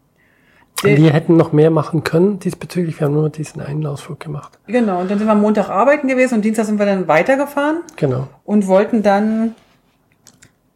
Wir 0.82 1.12
hätten 1.12 1.36
noch 1.36 1.52
mehr 1.52 1.70
machen 1.70 2.04
können 2.04 2.38
diesbezüglich. 2.38 3.00
Wir 3.00 3.06
haben 3.06 3.14
nur 3.14 3.30
diesen 3.30 3.60
einen 3.60 3.84
Ausflug 3.86 4.20
gemacht. 4.20 4.58
Genau. 4.66 5.00
Und 5.00 5.10
dann 5.10 5.18
sind 5.18 5.26
wir 5.26 5.34
Montag 5.34 5.68
arbeiten 5.68 6.08
gewesen 6.08 6.34
und 6.34 6.44
Dienstag 6.44 6.66
sind 6.66 6.78
wir 6.78 6.86
dann 6.86 7.08
weitergefahren. 7.08 7.78
Genau. 7.96 8.28
Und 8.44 8.66
wollten 8.66 9.02
dann 9.02 9.54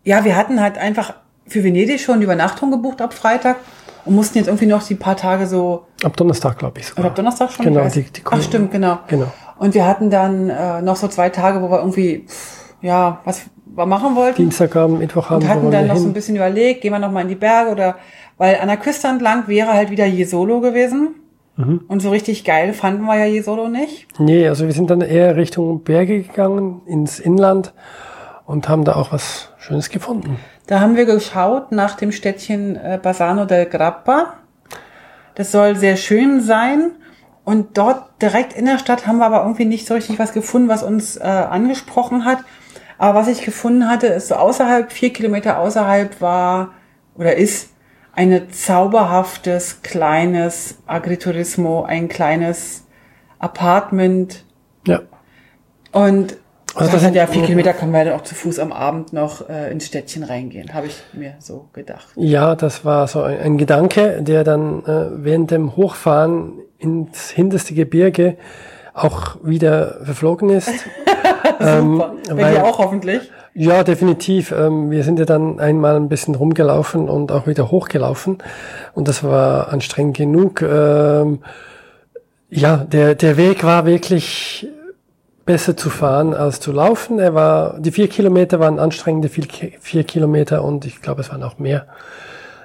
ja, 0.04 0.25
wir 0.25 0.37
hatten 0.37 0.61
halt 0.61 0.78
einfach 0.78 1.14
für 1.47 1.62
Venedig 1.62 2.00
schon 2.00 2.21
die 2.21 2.25
Übernachtung 2.25 2.71
gebucht 2.71 3.00
ab 3.00 3.14
Freitag 3.14 3.56
und 4.04 4.14
mussten 4.14 4.38
jetzt 4.38 4.49
irgendwie 4.49 4.66
noch 4.66 4.82
die 4.82 4.94
paar 4.94 5.16
Tage 5.16 5.47
so. 5.47 5.87
Ab 6.02 6.16
Donnerstag, 6.16 6.59
glaube 6.59 6.80
ich. 6.80 6.88
Sogar. 6.88 7.06
Ab 7.06 7.14
Donnerstag 7.14 7.52
schon? 7.52 7.66
Genau, 7.66 7.88
die, 7.88 8.02
die 8.02 8.23
Ach, 8.25 8.42
stimmt, 8.42 8.73
genau. 8.73 8.99
Genau. 9.09 9.32
Und 9.59 9.75
wir 9.75 9.87
hatten 9.87 10.11
dann 10.11 10.50
äh, 10.50 10.82
noch 10.82 10.97
so 10.97 11.09
zwei 11.09 11.28
Tage, 11.28 11.62
wo 11.62 11.71
wir 11.71 11.78
irgendwie, 11.78 12.26
ja, 12.80 13.21
was 13.25 13.42
wir 13.64 13.87
machen 13.87 14.16
wollten. 14.16 14.42
Dienstagabend, 14.42 14.99
Mittwochabend. 14.99 15.44
Und 15.44 15.50
hatten 15.50 15.71
dann 15.71 15.87
noch 15.87 15.94
hin. 15.94 16.02
so 16.02 16.09
ein 16.09 16.12
bisschen 16.12 16.37
überlegt, 16.37 16.80
gehen 16.80 16.92
wir 16.92 16.99
noch 16.99 17.12
mal 17.12 17.21
in 17.21 17.28
die 17.28 17.37
Berge 17.37 17.71
oder, 17.71 17.97
weil 18.38 18.58
an 18.60 18.68
der 18.68 18.76
Küste 18.76 19.08
entlang 19.08 19.48
wäre 19.48 19.72
halt 19.72 19.90
wieder 19.90 20.06
Jesolo 20.06 20.60
gewesen. 20.60 21.16
Mhm. 21.56 21.84
Und 21.88 22.00
so 22.00 22.10
richtig 22.10 22.44
geil 22.44 22.72
fanden 22.72 23.04
wir 23.04 23.16
ja 23.16 23.26
Jesolo 23.26 23.68
nicht. 23.68 24.06
Nee, 24.18 24.48
also 24.48 24.66
wir 24.66 24.72
sind 24.72 24.90
dann 24.90 25.00
eher 25.00 25.36
Richtung 25.36 25.82
Berge 25.82 26.22
gegangen, 26.22 26.82
ins 26.86 27.20
Inland 27.20 27.72
und 28.46 28.68
haben 28.68 28.84
da 28.84 28.96
auch 28.96 29.12
was 29.12 29.50
Schönes 29.58 29.90
gefunden. 29.90 30.38
Da 30.66 30.80
haben 30.80 30.96
wir 30.96 31.04
geschaut 31.04 31.72
nach 31.72 31.96
dem 31.96 32.12
Städtchen 32.12 32.76
äh, 32.76 32.98
Bassano 33.02 33.44
del 33.44 33.66
Grappa. 33.66 34.34
Das 35.34 35.52
soll 35.52 35.76
sehr 35.76 35.96
schön 35.96 36.40
sein. 36.40 36.92
Und 37.44 37.76
dort 37.76 38.22
direkt 38.22 38.52
in 38.52 38.66
der 38.66 38.78
Stadt 38.78 39.06
haben 39.06 39.18
wir 39.18 39.26
aber 39.26 39.42
irgendwie 39.42 39.64
nicht 39.64 39.86
so 39.86 39.94
richtig 39.94 40.18
was 40.18 40.32
gefunden, 40.32 40.68
was 40.68 40.82
uns 40.82 41.16
äh, 41.16 41.22
angesprochen 41.22 42.24
hat. 42.24 42.38
Aber 42.98 43.18
was 43.18 43.28
ich 43.28 43.44
gefunden 43.44 43.88
hatte, 43.88 44.06
ist 44.06 44.28
so 44.28 44.36
außerhalb, 44.36 44.92
vier 44.92 45.12
Kilometer 45.12 45.58
außerhalb 45.58 46.20
war 46.20 46.74
oder 47.16 47.36
ist 47.36 47.72
ein 48.14 48.50
zauberhaftes, 48.50 49.83
kleines 49.83 50.78
Agriturismo, 50.87 51.85
ein 51.85 52.09
kleines 52.09 52.85
Apartment. 53.38 54.45
Ja. 54.87 55.00
Und 55.92 56.37
also 56.75 56.90
das 56.92 57.02
sind 57.02 57.14
ja 57.14 57.26
vier 57.26 57.42
Kilometer, 57.42 57.75
können 57.75 57.92
wir 57.92 58.04
dann 58.04 58.14
auch 58.14 58.23
zu 58.23 58.35
Fuß 58.35 58.59
am 58.59 58.73
Abend 58.73 59.12
noch 59.12 59.49
äh, 59.49 59.71
ins 59.71 59.87
Städtchen 59.87 60.25
reingehen, 60.25 60.73
habe 60.73 60.87
ich 60.87 61.02
mir 61.12 61.35
so 61.38 61.69
gedacht. 61.75 62.09
Ja, 62.16 62.54
das 62.54 62.85
war 62.85 63.07
so 63.09 63.23
ein, 63.23 63.38
ein 63.40 63.59
Gedanke, 63.59 64.23
der 64.23 64.42
dann 64.42 64.85
äh, 64.87 65.25
während 65.25 65.50
dem 65.50 65.76
Hochfahren 65.76 66.54
ins 66.78 67.31
hinterste 67.31 67.75
Gebirge 67.75 68.38
auch 68.95 69.37
wieder 69.42 70.00
verflogen 70.04 70.49
ist. 70.50 70.71
ähm, 71.61 72.02
Bei 72.29 72.37
weil, 72.37 72.59
auch 72.59 72.79
hoffentlich. 72.79 73.31
Ja, 73.55 73.85
definitiv. 73.85 74.52
Ähm, 74.52 74.91
wir 74.91 75.05
sind 75.05 75.19
ja 75.19 75.25
dann 75.25 75.61
einmal 75.61 75.97
ein 75.97 76.09
bisschen 76.09 76.35
rumgelaufen 76.35 77.09
und 77.09 77.33
auch 77.33 77.47
wieder 77.47 77.71
hochgelaufen. 77.71 78.38
Und 78.95 79.09
das 79.09 79.23
war 79.23 79.73
anstrengend 79.73 80.17
genug. 80.17 80.62
Ähm, 80.62 81.41
ja, 82.49 82.76
der, 82.79 83.14
der 83.14 83.37
Weg 83.37 83.64
war 83.64 83.87
wirklich 83.87 84.67
besser 85.45 85.76
zu 85.76 85.91
fahren 85.91 86.35
als 86.35 86.61
zu 86.61 86.73
laufen. 86.73 87.19
Er 87.19 87.35
war, 87.35 87.79
die 87.79 87.91
vier 87.91 88.09
Kilometer 88.09 88.61
waren 88.61 88.79
anstrengende 88.79 89.29
vier, 89.29 89.45
vier 89.81 90.05
Kilometer 90.05 90.64
und 90.64 90.85
ich 90.85 91.02
glaube, 91.02 91.21
es 91.21 91.31
waren 91.31 91.43
auch 91.43 91.59
mehr. 91.59 91.87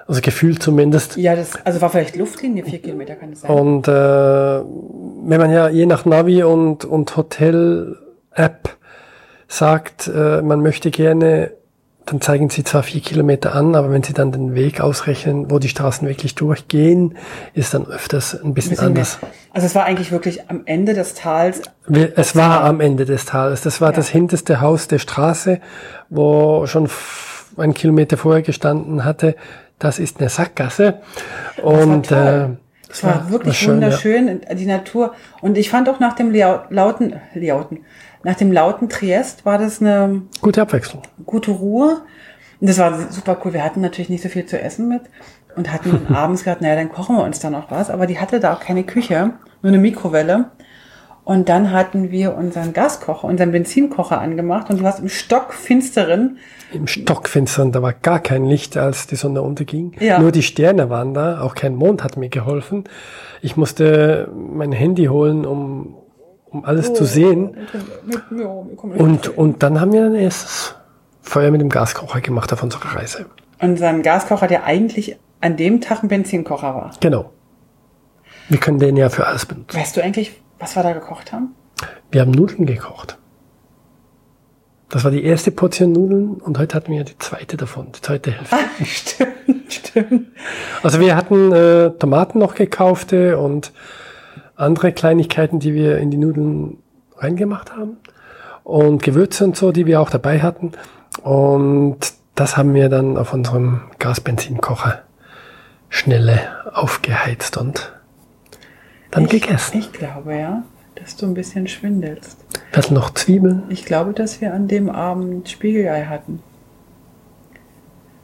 Also 0.07 0.21
gefühlt 0.21 0.63
zumindest. 0.63 1.17
Ja, 1.17 1.35
das, 1.35 1.53
also 1.65 1.81
war 1.81 1.89
vielleicht 1.89 2.15
Luftlinie 2.15 2.63
vier 2.63 2.79
Kilometer, 2.79 3.15
kann 3.15 3.33
es 3.33 3.41
sein. 3.41 3.51
Und 3.51 3.89
äh, 3.89 3.91
wenn 3.91 5.39
man 5.39 5.51
ja 5.51 5.67
je 5.67 5.85
nach 5.85 6.05
Navi 6.05 6.43
und, 6.43 6.85
und 6.85 7.17
Hotel-App 8.37 8.77
sagt, 9.47 10.07
äh, 10.07 10.41
man 10.41 10.61
möchte 10.61 10.91
gerne 10.91 11.51
dann 12.05 12.21
zeigen 12.21 12.49
sie 12.49 12.63
zwar 12.63 12.83
vier 12.83 13.01
Kilometer 13.01 13.53
an, 13.53 13.75
aber 13.75 13.91
wenn 13.91 14.01
sie 14.01 14.13
dann 14.13 14.31
den 14.31 14.55
Weg 14.55 14.79
ausrechnen, 14.79 15.51
wo 15.51 15.59
die 15.59 15.67
Straßen 15.67 16.07
wirklich 16.07 16.35
durchgehen, 16.35 17.17
ist 17.53 17.73
dann 17.73 17.85
öfters 17.85 18.33
ein 18.33 18.53
bisschen, 18.53 18.71
ein 18.71 18.77
bisschen 18.77 18.79
anders. 18.79 19.21
Mehr. 19.21 19.31
Also 19.51 19.67
es 19.67 19.75
war 19.75 19.83
eigentlich 19.83 20.13
wirklich 20.13 20.49
am 20.49 20.61
Ende 20.63 20.93
des 20.93 21.15
Tals. 21.15 21.63
Es 22.15 22.33
war 22.37 22.63
am 22.63 22.79
Ende 22.79 23.03
des 23.03 23.25
Tals. 23.25 23.59
Das 23.59 23.81
war 23.81 23.89
ja. 23.89 23.97
das 23.97 24.07
hinterste 24.07 24.61
Haus 24.61 24.87
der 24.87 24.99
Straße, 24.99 25.59
wo 26.07 26.65
schon 26.65 26.89
ein 27.57 27.73
Kilometer 27.73 28.15
vorher 28.15 28.41
gestanden 28.41 29.03
hatte, 29.03 29.35
das 29.77 29.99
ist 29.99 30.21
eine 30.21 30.29
Sackgasse. 30.29 31.01
Und 31.61 32.09
äh, 32.09 32.47
das 32.87 33.03
war, 33.03 33.15
war 33.15 33.31
wirklich 33.31 33.47
war 33.47 33.53
schön, 33.53 33.73
wunderschön, 33.73 34.41
ja. 34.47 34.55
die 34.55 34.65
Natur. 34.65 35.13
Und 35.41 35.57
ich 35.57 35.69
fand 35.69 35.89
auch 35.89 35.99
nach 35.99 36.13
dem 36.13 36.33
lauten, 36.33 37.15
lauten, 37.33 37.79
nach 38.27 38.35
dem 38.35 38.51
lauten 38.51 38.89
Triest 38.89 39.45
war 39.45 39.57
das 39.57 39.79
eine 39.79 40.23
gute 40.41 40.61
Abwechslung. 40.61 41.01
Gute 41.25 41.51
Ruhe. 41.51 42.01
Und 42.59 42.67
das 42.67 42.77
war 42.77 43.09
super 43.09 43.37
cool. 43.45 43.53
Wir 43.53 43.63
hatten 43.63 43.79
natürlich 43.79 44.09
nicht 44.09 44.21
so 44.21 44.27
viel 44.27 44.45
zu 44.45 44.59
essen 44.61 44.89
mit 44.89 45.03
und 45.55 45.71
hatten 45.71 46.07
abends 46.13 46.43
gesagt, 46.43 46.61
naja, 46.61 46.75
dann 46.75 46.91
kochen 46.91 47.15
wir 47.15 47.23
uns 47.23 47.39
da 47.39 47.49
noch 47.49 47.71
was. 47.71 47.89
Aber 47.89 48.05
die 48.05 48.19
hatte 48.19 48.41
da 48.41 48.53
auch 48.53 48.59
keine 48.59 48.83
Küche, 48.83 49.31
nur 49.61 49.71
eine 49.71 49.77
Mikrowelle. 49.77 50.51
Und 51.23 51.47
dann 51.47 51.71
hatten 51.71 52.11
wir 52.11 52.35
unseren 52.35 52.73
Gaskocher, 52.73 53.23
unseren 53.23 53.53
Benzinkocher 53.53 54.19
angemacht 54.19 54.69
und 54.69 54.81
du 54.81 54.83
hast 54.83 54.99
im 54.99 55.07
Stockfinsteren. 55.07 56.37
Im 56.73 56.85
Stockfinsteren, 56.85 57.71
da 57.71 57.81
war 57.81 57.93
gar 57.93 58.19
kein 58.19 58.43
Licht, 58.43 58.75
als 58.75 59.07
die 59.07 59.15
Sonne 59.15 59.41
unterging. 59.41 59.95
Ja. 60.01 60.19
Nur 60.19 60.33
die 60.33 60.43
Sterne 60.43 60.89
waren 60.89 61.13
da, 61.13 61.39
auch 61.39 61.55
kein 61.55 61.75
Mond 61.75 62.03
hat 62.03 62.17
mir 62.17 62.27
geholfen. 62.27 62.83
Ich 63.41 63.55
musste 63.55 64.29
mein 64.35 64.73
Handy 64.73 65.05
holen, 65.05 65.45
um 65.45 65.95
um 66.49 66.65
alles 66.65 66.89
oh, 66.89 66.93
zu 66.93 67.05
sehen. 67.05 67.55
Und, 68.97 69.37
und 69.37 69.63
dann 69.63 69.81
haben 69.81 69.91
wir 69.91 70.05
ein 70.05 70.15
erstes 70.15 70.75
Feuer 71.21 71.51
mit 71.51 71.61
dem 71.61 71.69
Gaskocher 71.69 72.21
gemacht 72.21 72.51
auf 72.53 72.63
unserer 72.63 72.95
Reise. 72.95 73.25
Unseren 73.59 74.01
Gaskocher, 74.01 74.47
der 74.47 74.63
eigentlich 74.63 75.17
an 75.41 75.57
dem 75.57 75.81
Tag 75.81 76.03
ein 76.03 76.07
Benzinkocher 76.07 76.73
war. 76.73 76.91
Genau. 76.99 77.31
Wir 78.49 78.59
können 78.59 78.79
den 78.79 78.95
ja 78.95 79.09
für 79.09 79.27
alles 79.27 79.45
benutzen. 79.45 79.77
Weißt 79.77 79.97
du 79.97 80.03
eigentlich, 80.03 80.41
was 80.59 80.75
wir 80.75 80.83
da 80.83 80.93
gekocht 80.93 81.31
haben? 81.33 81.53
Wir 82.11 82.21
haben 82.21 82.31
Nudeln 82.31 82.65
gekocht. 82.65 83.17
Das 84.89 85.03
war 85.03 85.11
die 85.11 85.23
erste 85.23 85.51
Portion 85.51 85.91
Nudeln 85.91 86.35
und 86.35 86.57
heute 86.57 86.75
hatten 86.75 86.93
wir 86.93 87.03
die 87.03 87.17
zweite 87.17 87.57
davon, 87.57 87.91
die 87.91 88.01
zweite 88.01 88.31
Hälfte. 88.31 88.55
Ah, 88.55 88.83
stimmt, 88.85 89.73
stimmt. 89.73 90.27
Also 90.81 91.01
wir 91.01 91.15
hatten 91.17 91.51
äh, 91.51 91.91
Tomaten 91.91 92.39
noch 92.39 92.55
gekaufte 92.55 93.37
und 93.37 93.73
andere 94.57 94.91
Kleinigkeiten, 94.91 95.59
die 95.59 95.73
wir 95.73 95.97
in 95.99 96.11
die 96.11 96.17
Nudeln 96.17 96.77
reingemacht 97.17 97.75
haben 97.75 97.97
und 98.63 99.01
Gewürze 99.01 99.45
und 99.45 99.55
so, 99.55 99.71
die 99.71 99.85
wir 99.85 100.01
auch 100.01 100.09
dabei 100.09 100.41
hatten. 100.41 100.73
Und 101.21 101.97
das 102.35 102.57
haben 102.57 102.73
wir 102.73 102.89
dann 102.89 103.17
auf 103.17 103.33
unserem 103.33 103.81
Gasbenzinkocher 103.99 105.01
schnelle 105.89 106.39
aufgeheizt 106.73 107.57
und 107.57 107.93
dann 109.09 109.23
ich, 109.23 109.29
gegessen. 109.29 109.77
Ich 109.79 109.93
glaube 109.93 110.35
ja, 110.35 110.63
dass 110.95 111.15
du 111.15 111.27
ein 111.27 111.33
bisschen 111.33 111.67
schwindelst. 111.67 112.43
Hatten 112.75 112.93
noch 112.93 113.13
Zwiebeln. 113.13 113.63
Ich 113.69 113.85
glaube, 113.85 114.13
dass 114.13 114.41
wir 114.41 114.53
an 114.53 114.67
dem 114.67 114.89
Abend 114.89 115.49
Spiegelei 115.49 116.05
hatten. 116.05 116.43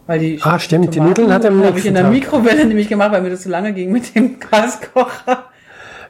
Weil 0.06 0.20
die 0.20 0.40
ah, 0.42 0.60
stimmt, 0.60 0.94
die 0.94 1.00
Nudeln 1.00 1.32
hat 1.32 1.46
er 1.46 1.52
am 1.52 1.64
habe 1.64 1.80
ich 1.80 1.86
in 1.86 1.94
der. 1.94 2.10
Mikrowelle 2.10 2.66
nämlich 2.68 2.90
gemacht, 2.90 3.14
weil 3.14 3.22
mir 3.22 3.30
das 3.30 3.44
zu 3.44 3.50
lange 3.50 3.74
ging 3.74 3.92
mit 3.92 4.14
dem 4.14 4.40
Gaskocher. 4.40 5.46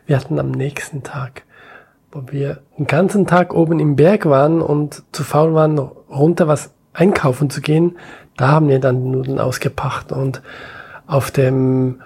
Wir 0.05 0.17
hatten 0.17 0.39
am 0.39 0.51
nächsten 0.51 1.03
Tag, 1.03 1.43
wo 2.11 2.23
wir 2.31 2.59
den 2.77 2.87
ganzen 2.87 3.25
Tag 3.27 3.53
oben 3.53 3.79
im 3.79 3.95
Berg 3.95 4.25
waren 4.25 4.61
und 4.61 5.03
zu 5.11 5.23
faul 5.23 5.53
waren, 5.53 5.77
runter 5.79 6.47
was 6.47 6.71
einkaufen 6.93 7.49
zu 7.49 7.61
gehen, 7.61 7.97
da 8.37 8.49
haben 8.49 8.67
wir 8.67 8.79
dann 8.79 9.03
die 9.03 9.09
Nudeln 9.09 9.39
ausgepackt 9.39 10.11
und 10.11 10.41
auf 11.07 11.31
dem 11.31 12.01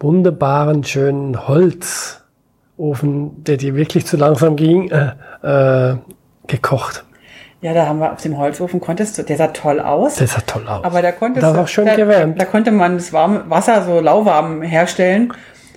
wunderbaren, 0.00 0.84
schönen 0.84 1.48
Holzofen, 1.48 3.44
der 3.44 3.56
dir 3.56 3.74
wirklich 3.74 4.06
zu 4.06 4.16
langsam 4.16 4.56
ging, 4.56 4.90
äh, 4.90 5.12
äh, 5.42 5.96
gekocht. 6.46 7.04
Ja, 7.62 7.72
da 7.72 7.86
haben 7.86 7.98
wir 7.98 8.12
auf 8.12 8.22
dem 8.22 8.36
Holzofen 8.36 8.80
konntest 8.80 9.16
du, 9.18 9.22
der 9.22 9.36
sah 9.38 9.48
toll 9.48 9.80
aus. 9.80 10.16
Der 10.16 10.26
sah 10.26 10.40
toll 10.42 10.68
aus. 10.68 10.84
Aber 10.84 11.00
da 11.00 11.10
konntest 11.10 11.42
da 11.42 11.52
du, 11.52 11.58
war 11.58 11.66
schön 11.66 11.86
da, 11.86 11.96
gewärmt. 11.96 12.40
Da 12.40 12.44
konnte 12.44 12.70
man 12.70 12.96
das 12.96 13.12
warme 13.12 13.48
Wasser 13.48 13.82
so 13.82 14.00
lauwarm 14.00 14.62
herstellen. 14.62 15.32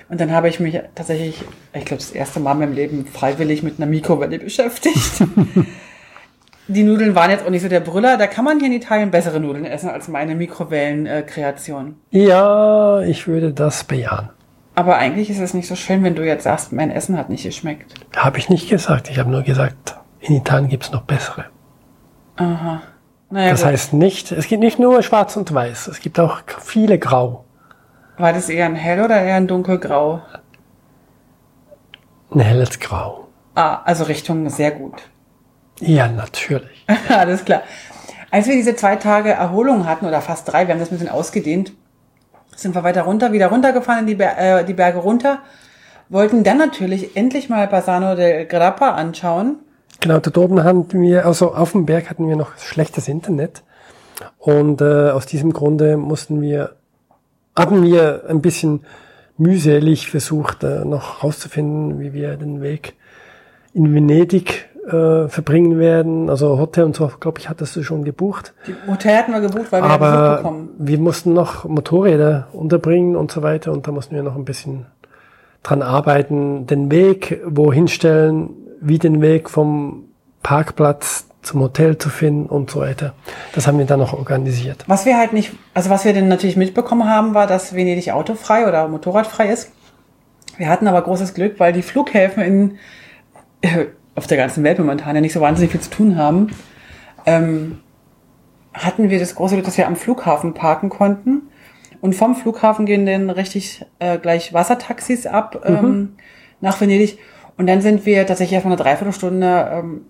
Und 0.09 0.19
dann 0.19 0.31
habe 0.31 0.49
ich 0.49 0.59
mich 0.59 0.79
tatsächlich, 0.95 1.43
ich 1.73 1.85
glaube, 1.85 2.01
das 2.01 2.11
erste 2.11 2.39
Mal 2.39 2.53
in 2.53 2.59
meinem 2.59 2.73
Leben 2.73 3.05
freiwillig 3.05 3.61
mit 3.63 3.77
einer 3.79 3.85
Mikrowelle 3.89 4.39
beschäftigt. 4.39 5.23
Die 6.67 6.83
Nudeln 6.83 7.15
waren 7.15 7.31
jetzt 7.31 7.45
auch 7.45 7.49
nicht 7.49 7.63
so 7.63 7.69
der 7.69 7.79
Brüller. 7.79 8.17
Da 8.17 8.27
kann 8.27 8.45
man 8.45 8.59
hier 8.59 8.67
in 8.67 8.73
Italien 8.73 9.09
bessere 9.11 9.39
Nudeln 9.39 9.65
essen 9.65 9.89
als 9.89 10.07
meine 10.07 10.35
Mikrowellenkreation. 10.35 11.95
ja, 12.11 13.01
ich 13.01 13.27
würde 13.27 13.53
das 13.53 13.83
bejahen. 13.83 14.29
Aber 14.75 14.97
eigentlich 14.97 15.29
ist 15.29 15.39
es 15.39 15.53
nicht 15.53 15.67
so 15.67 15.75
schön, 15.75 16.03
wenn 16.03 16.15
du 16.15 16.23
jetzt 16.25 16.43
sagst, 16.43 16.71
mein 16.71 16.89
Essen 16.91 17.17
hat 17.17 17.29
nicht 17.29 17.43
geschmeckt. 17.43 17.93
Habe 18.15 18.37
ich 18.37 18.49
nicht 18.49 18.69
gesagt. 18.69 19.09
Ich 19.09 19.17
habe 19.19 19.29
nur 19.29 19.41
gesagt, 19.43 19.97
in 20.21 20.35
Italien 20.35 20.69
gibt's 20.69 20.91
noch 20.91 21.01
bessere. 21.01 21.45
Aha. 22.37 22.81
Naja, 23.29 23.51
Das 23.51 23.61
gut. 23.61 23.71
heißt 23.71 23.93
nicht, 23.93 24.31
es 24.31 24.47
gibt 24.47 24.61
nicht 24.61 24.79
nur 24.79 25.03
schwarz 25.03 25.35
und 25.35 25.53
weiß, 25.53 25.87
es 25.87 25.99
gibt 25.99 26.19
auch 26.19 26.41
viele 26.63 26.97
Grau. 26.97 27.45
War 28.19 28.33
das 28.33 28.49
eher 28.49 28.65
ein 28.65 28.75
hell 28.75 29.01
oder 29.01 29.21
eher 29.21 29.35
ein 29.35 29.47
dunkelgrau? 29.47 30.21
Ein 32.31 32.41
helles 32.41 32.79
Grau. 32.79 33.29
Ah, 33.55 33.81
also 33.85 34.03
Richtung 34.03 34.49
sehr 34.49 34.71
gut. 34.71 35.01
Ja, 35.79 36.09
natürlich. 36.09 36.85
Alles 37.09 37.45
klar. 37.45 37.63
Als 38.29 38.47
wir 38.47 38.55
diese 38.55 38.75
zwei 38.75 38.97
Tage 38.97 39.31
Erholung 39.31 39.87
hatten, 39.87 40.05
oder 40.05 40.21
fast 40.21 40.51
drei, 40.51 40.67
wir 40.67 40.73
haben 40.73 40.81
das 40.81 40.89
ein 40.89 40.97
bisschen 40.97 41.09
ausgedehnt, 41.09 41.71
sind 42.57 42.75
wir 42.75 42.83
weiter 42.83 43.03
runter, 43.03 43.31
wieder 43.31 43.47
runtergefahren 43.47 44.01
in 44.01 44.07
die, 44.07 44.15
Ber 44.15 44.37
äh, 44.37 44.65
die 44.65 44.73
Berge 44.73 44.99
runter, 44.99 45.39
wollten 46.09 46.43
dann 46.43 46.57
natürlich 46.57 47.15
endlich 47.15 47.47
mal 47.47 47.67
Bassano 47.67 48.15
del 48.15 48.45
Grappa 48.47 48.91
anschauen. 48.91 49.59
Genau, 50.01 50.19
dort 50.19 50.37
oben 50.37 50.61
hatten 50.65 51.01
wir, 51.01 51.25
also 51.25 51.55
auf 51.55 51.71
dem 51.71 51.85
Berg 51.85 52.09
hatten 52.09 52.27
wir 52.27 52.35
noch 52.35 52.57
schlechtes 52.57 53.07
Internet. 53.07 53.63
Und 54.37 54.81
äh, 54.81 55.11
aus 55.11 55.25
diesem 55.25 55.53
Grunde 55.53 55.95
mussten 55.95 56.41
wir, 56.41 56.75
haben 57.59 57.83
wir 57.83 58.23
ein 58.27 58.41
bisschen 58.41 58.81
mühselig 59.37 60.09
versucht, 60.09 60.63
äh, 60.63 60.85
noch 60.85 61.23
rauszufinden, 61.23 61.99
wie 61.99 62.13
wir 62.13 62.35
den 62.37 62.61
Weg 62.61 62.93
in 63.73 63.93
Venedig 63.93 64.69
äh, 64.87 65.27
verbringen 65.27 65.79
werden. 65.79 66.29
Also 66.29 66.57
Hotel 66.57 66.83
und 66.85 66.95
so, 66.95 67.11
glaube 67.19 67.39
ich, 67.39 67.49
hattest 67.49 67.75
du 67.75 67.83
schon 67.83 68.03
gebucht. 68.03 68.53
Die 68.67 68.75
Hotel 68.89 69.17
hatten 69.17 69.31
wir 69.31 69.41
gebucht, 69.41 69.71
weil 69.71 69.81
wir 69.81 69.89
Aber 69.89 70.37
bekommen. 70.37 70.69
wir 70.77 70.99
mussten 70.99 71.33
noch 71.33 71.65
Motorräder 71.65 72.47
unterbringen 72.53 73.15
und 73.15 73.31
so 73.31 73.43
weiter 73.43 73.71
und 73.71 73.87
da 73.87 73.91
mussten 73.91 74.15
wir 74.15 74.23
noch 74.23 74.35
ein 74.35 74.45
bisschen 74.45 74.87
dran 75.63 75.81
arbeiten, 75.81 76.65
den 76.67 76.89
Weg 76.91 77.41
wohin 77.45 77.87
stellen, 77.87 78.49
wie 78.81 78.97
den 78.97 79.21
Weg 79.21 79.49
vom 79.49 80.05
Parkplatz 80.41 81.28
zum 81.41 81.61
Hotel 81.61 81.97
zu 81.97 82.09
finden 82.09 82.47
und 82.47 82.69
so 82.69 82.81
weiter. 82.81 83.13
Das 83.53 83.65
haben 83.65 83.77
wir 83.77 83.85
dann 83.85 83.99
noch 83.99 84.13
organisiert. 84.13 84.83
Was 84.87 85.05
wir 85.05 85.17
halt 85.17 85.33
nicht, 85.33 85.53
also 85.73 85.89
was 85.89 86.05
wir 86.05 86.13
denn 86.13 86.27
natürlich 86.27 86.57
mitbekommen 86.57 87.07
haben, 87.09 87.33
war, 87.33 87.47
dass 87.47 87.73
Venedig 87.73 88.11
autofrei 88.11 88.67
oder 88.67 88.87
motorradfrei 88.87 89.49
ist. 89.49 89.71
Wir 90.57 90.67
hatten 90.67 90.87
aber 90.87 91.01
großes 91.01 91.33
Glück, 91.33 91.59
weil 91.59 91.71
die 91.71 91.81
Flughäfen 91.81 92.43
in, 92.43 92.77
äh, 93.61 93.85
auf 94.15 94.27
der 94.27 94.37
ganzen 94.37 94.63
Welt 94.63 94.77
momentan 94.79 95.15
ja 95.15 95.21
nicht 95.21 95.33
so 95.33 95.39
wahnsinnig 95.39 95.71
viel 95.71 95.79
zu 95.79 95.89
tun 95.89 96.17
haben, 96.17 96.49
ähm, 97.25 97.79
hatten 98.73 99.09
wir 99.09 99.19
das 99.19 99.35
große 99.35 99.55
Glück, 99.55 99.65
dass 99.65 99.77
wir 99.77 99.87
am 99.87 99.95
Flughafen 99.95 100.53
parken 100.53 100.89
konnten. 100.89 101.43
Und 102.01 102.15
vom 102.15 102.35
Flughafen 102.35 102.85
gehen 102.85 103.05
dann 103.05 103.29
richtig 103.29 103.85
äh, 103.99 104.17
gleich 104.17 104.53
Wassertaxis 104.53 105.25
ab 105.25 105.63
ähm, 105.65 106.15
nach 106.61 106.79
Venedig. 106.79 107.19
Und 107.57 107.67
dann 107.67 107.81
sind 107.81 108.05
wir 108.05 108.25
tatsächlich 108.25 108.53
erstmal 108.53 108.73
eine 108.73 108.81
Dreiviertelstunde 108.81 109.69
ähm, 109.71 110.01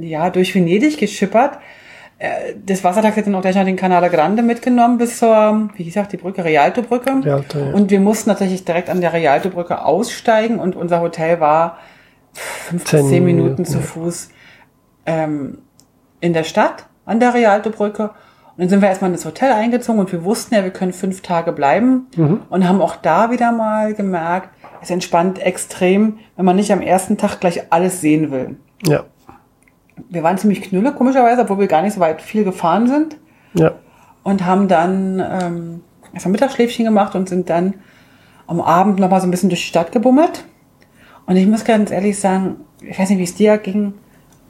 ja, 0.00 0.30
durch 0.30 0.54
Venedig 0.54 0.98
geschippert. 0.98 1.58
Äh, 2.18 2.54
Das 2.64 2.82
Wassertaxi 2.84 3.20
hat 3.20 3.26
dann 3.26 3.34
auch 3.34 3.40
gleich 3.42 3.54
noch 3.56 3.64
den 3.64 3.76
Canale 3.76 4.10
Grande 4.10 4.42
mitgenommen 4.42 4.98
bis 4.98 5.18
zur, 5.18 5.68
wie 5.76 5.84
hieß 5.84 5.98
auch 5.98 6.06
die 6.06 6.16
Brücke, 6.16 6.44
Rialto-Brücke. 6.44 7.20
Rialto, 7.24 7.58
ja. 7.58 7.72
Und 7.74 7.90
wir 7.90 8.00
mussten 8.00 8.30
tatsächlich 8.30 8.64
direkt 8.64 8.90
an 8.90 9.00
der 9.00 9.12
Rialto-Brücke 9.12 9.84
aussteigen 9.84 10.58
und 10.58 10.76
unser 10.76 11.00
Hotel 11.00 11.40
war 11.40 11.78
fünf 12.32 12.90
bis 12.90 13.08
Zehn 13.08 13.24
Minuten, 13.24 13.64
zu. 13.64 13.78
Fuß 13.80 14.30
ähm, 15.06 15.58
in 16.20 16.32
der 16.32 16.44
Stadt 16.44 16.86
an 17.04 17.20
der 17.20 17.34
Rialto-Brücke. 17.34 18.02
Und 18.04 18.62
dann 18.62 18.68
sind 18.68 18.82
wir 18.82 18.88
erstmal 18.88 19.10
in 19.10 19.16
das 19.16 19.24
Hotel 19.24 19.52
eingezogen 19.52 20.00
und 20.00 20.10
wir 20.10 20.24
wussten 20.24 20.54
ja, 20.56 20.64
wir 20.64 20.72
können 20.72 20.92
fünf 20.92 21.22
Tage 21.22 21.52
bleiben 21.52 22.08
Mhm. 22.16 22.40
und 22.50 22.68
haben 22.68 22.80
auch 22.82 22.96
da 22.96 23.30
wieder 23.30 23.52
mal 23.52 23.94
gemerkt, 23.94 24.50
es 24.82 24.90
entspannt 24.90 25.38
extrem, 25.40 26.18
wenn 26.36 26.44
man 26.44 26.56
nicht 26.56 26.72
am 26.72 26.80
ersten 26.80 27.16
Tag 27.16 27.38
gleich 27.40 27.62
alles 27.70 28.00
sehen 28.00 28.30
will. 28.32 28.56
Ja, 28.84 29.04
Wir 30.08 30.22
waren 30.22 30.38
ziemlich 30.38 30.62
knülle, 30.62 30.92
komischerweise, 30.92 31.42
obwohl 31.42 31.58
wir 31.58 31.66
gar 31.66 31.82
nicht 31.82 31.94
so 31.94 32.00
weit 32.00 32.22
viel 32.22 32.44
gefahren 32.44 32.86
sind 32.88 33.16
ja. 33.54 33.72
und 34.22 34.44
haben 34.44 34.68
dann 34.68 35.20
ähm, 35.20 35.80
erstmal 36.12 36.32
Mittagsschläfchen 36.32 36.84
gemacht 36.84 37.14
und 37.14 37.28
sind 37.28 37.50
dann 37.50 37.74
am 38.46 38.60
Abend 38.60 38.98
nochmal 38.98 39.20
so 39.20 39.26
ein 39.26 39.30
bisschen 39.30 39.50
durch 39.50 39.62
die 39.62 39.68
Stadt 39.68 39.92
gebummelt. 39.92 40.44
Und 41.26 41.36
ich 41.36 41.46
muss 41.46 41.64
ganz 41.64 41.90
ehrlich 41.90 42.18
sagen, 42.18 42.56
ich 42.80 42.98
weiß 42.98 43.10
nicht, 43.10 43.18
wie 43.18 43.24
es 43.24 43.34
dir 43.34 43.58
ging, 43.58 43.94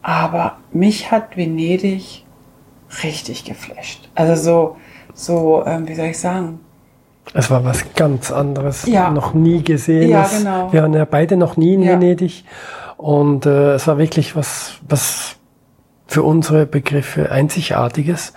aber 0.03 0.59
mich 0.73 1.11
hat 1.11 1.37
Venedig 1.37 2.25
richtig 3.03 3.45
geflasht. 3.45 4.09
Also 4.15 4.35
so, 4.35 4.77
so, 5.15 5.65
ähm, 5.67 5.89
wie 5.89 5.95
soll 5.95 6.07
ich 6.07 6.19
sagen? 6.19 6.61
Es 7.35 7.51
war 7.51 7.65
was 7.65 7.85
ganz 7.95 8.31
anderes. 8.31 8.87
Ja. 8.87 9.11
Noch 9.11 9.35
nie 9.35 9.63
gesehen. 9.63 10.09
Ja, 10.09 10.27
genau. 10.27 10.73
Wir 10.73 10.83
waren 10.83 10.95
ja 10.95 11.05
beide 11.05 11.37
noch 11.37 11.57
nie 11.57 11.75
in 11.75 11.83
Ja. 11.83 11.93
Venedig. 11.93 12.45
Und 12.97 13.47
äh, 13.47 13.75
es 13.75 13.87
war 13.87 13.99
wirklich 13.99 14.35
was, 14.35 14.79
was 14.89 15.37
für 16.09 16.23
unsere 16.25 16.67
Begriffe 16.67 17.31
Einzigartiges. 17.31 18.33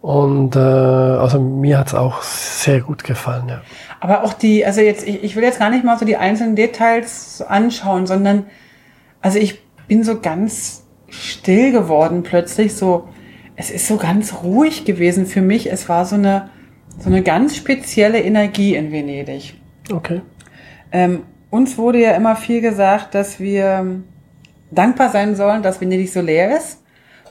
Und 0.00 0.56
äh, 0.56 0.58
also 0.58 1.38
mir 1.38 1.78
hat's 1.78 1.92
auch 1.92 2.22
sehr 2.22 2.80
gut 2.80 3.04
gefallen. 3.04 3.48
Ja. 3.48 3.60
Aber 4.00 4.24
auch 4.24 4.32
die, 4.32 4.64
also 4.64 4.80
jetzt, 4.80 5.06
ich, 5.06 5.22
ich 5.22 5.36
will 5.36 5.42
jetzt 5.42 5.58
gar 5.58 5.68
nicht 5.68 5.84
mal 5.84 5.98
so 5.98 6.06
die 6.06 6.16
einzelnen 6.16 6.56
Details 6.56 7.42
anschauen, 7.42 8.06
sondern, 8.06 8.46
also 9.20 9.38
ich 9.38 9.60
bin 9.88 10.02
so 10.04 10.20
ganz 10.20 10.86
still 11.08 11.72
geworden 11.72 12.22
plötzlich, 12.22 12.74
so, 12.74 13.08
es 13.56 13.70
ist 13.70 13.88
so 13.88 13.98
ganz 13.98 14.42
ruhig 14.42 14.86
gewesen 14.86 15.26
für 15.26 15.42
mich. 15.42 15.70
Es 15.70 15.88
war 15.90 16.06
so 16.06 16.14
eine, 16.16 16.48
so 16.98 17.10
eine 17.10 17.22
ganz 17.22 17.56
spezielle 17.56 18.22
Energie 18.22 18.74
in 18.74 18.90
Venedig. 18.90 19.54
Okay. 19.92 20.22
Ähm, 20.92 21.24
uns 21.50 21.76
wurde 21.76 22.00
ja 22.00 22.12
immer 22.12 22.36
viel 22.36 22.62
gesagt, 22.62 23.14
dass 23.14 23.38
wir 23.38 24.00
dankbar 24.70 25.10
sein 25.10 25.34
sollen, 25.36 25.62
dass 25.62 25.80
Venedig 25.80 26.10
so 26.10 26.22
leer 26.22 26.56
ist, 26.56 26.80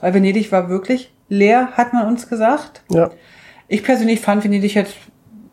weil 0.01 0.13
Venedig 0.13 0.51
war 0.51 0.69
wirklich 0.69 1.11
leer, 1.27 1.69
hat 1.73 1.93
man 1.93 2.07
uns 2.07 2.27
gesagt. 2.27 2.83
Ja. 2.89 3.09
Ich 3.67 3.83
persönlich 3.83 4.19
fand 4.19 4.43
Venedig 4.43 4.75
jetzt 4.75 4.95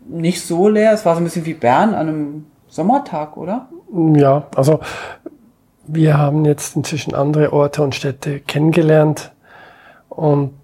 nicht 0.08 0.40
so 0.40 0.68
leer. 0.68 0.92
Es 0.92 1.04
war 1.04 1.14
so 1.14 1.20
ein 1.20 1.24
bisschen 1.24 1.46
wie 1.46 1.54
Bern 1.54 1.94
an 1.94 2.08
einem 2.08 2.46
Sommertag, 2.68 3.36
oder? 3.36 3.68
Ja, 4.14 4.46
also 4.54 4.80
wir 5.86 6.18
haben 6.18 6.44
jetzt 6.44 6.76
inzwischen 6.76 7.14
andere 7.14 7.52
Orte 7.52 7.82
und 7.82 7.94
Städte 7.94 8.40
kennengelernt 8.40 9.32
Und 10.08 10.54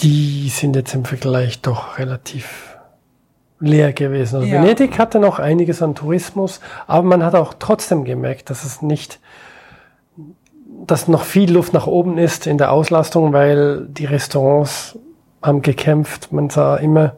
die 0.00 0.48
sind 0.48 0.74
jetzt 0.76 0.94
im 0.94 1.04
Vergleich 1.04 1.62
doch 1.62 1.98
relativ 1.98 2.76
leer 3.60 3.92
gewesen. 3.92 4.36
Also 4.36 4.48
Ja. 4.48 4.62
Venedig 4.62 4.98
hatte 4.98 5.20
noch 5.20 5.38
einiges 5.38 5.82
an 5.82 5.94
Tourismus, 5.94 6.60
aber 6.86 7.06
man 7.06 7.22
hat 7.22 7.34
auch 7.34 7.54
trotzdem 7.58 8.04
gemerkt, 8.04 8.50
dass 8.50 8.64
es 8.64 8.82
nicht, 8.82 9.20
dass 10.86 11.08
noch 11.08 11.24
viel 11.24 11.52
Luft 11.52 11.72
nach 11.72 11.86
oben 11.86 12.18
ist 12.18 12.46
in 12.46 12.58
der 12.58 12.72
Auslastung, 12.72 13.32
weil 13.32 13.86
die 13.88 14.04
Restaurants 14.04 14.98
haben 15.42 15.62
gekämpft. 15.62 16.32
Man 16.32 16.50
sah 16.50 16.76
immer 16.76 17.14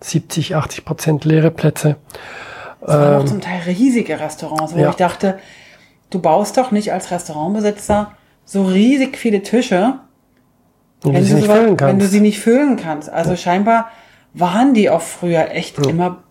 70, 0.00 0.56
80 0.56 0.84
Prozent 0.84 1.24
leere 1.24 1.50
Plätze. 1.50 1.96
Es 2.80 2.88
waren 2.88 3.16
auch 3.16 3.20
Ähm, 3.20 3.26
zum 3.26 3.40
Teil 3.40 3.60
riesige 3.66 4.20
Restaurants, 4.20 4.74
wo 4.74 4.78
ja. 4.78 4.90
ich 4.90 4.96
dachte, 4.96 5.38
du 6.10 6.20
baust 6.20 6.56
doch 6.56 6.70
nicht 6.70 6.92
als 6.92 7.10
Restaurantbesitzer 7.10 8.12
so 8.44 8.64
riesig 8.64 9.18
viele 9.18 9.42
Tische, 9.42 10.00
wenn 11.02 11.14
du 11.14 11.24
sie 11.24 11.34
nicht 11.34 11.46
füllen 11.46 11.68
wenn 11.68 11.76
du 11.76 11.76
kannst. 11.76 12.10
sie 12.10 12.20
nicht 12.20 12.40
füllen 12.40 12.76
kannst. 12.76 13.10
Also 13.10 13.36
scheinbar 13.36 13.90
waren 14.34 14.74
die 14.74 14.90
auch 14.90 15.02
früher 15.02 15.50
echt 15.50 15.78
immer 15.86 16.22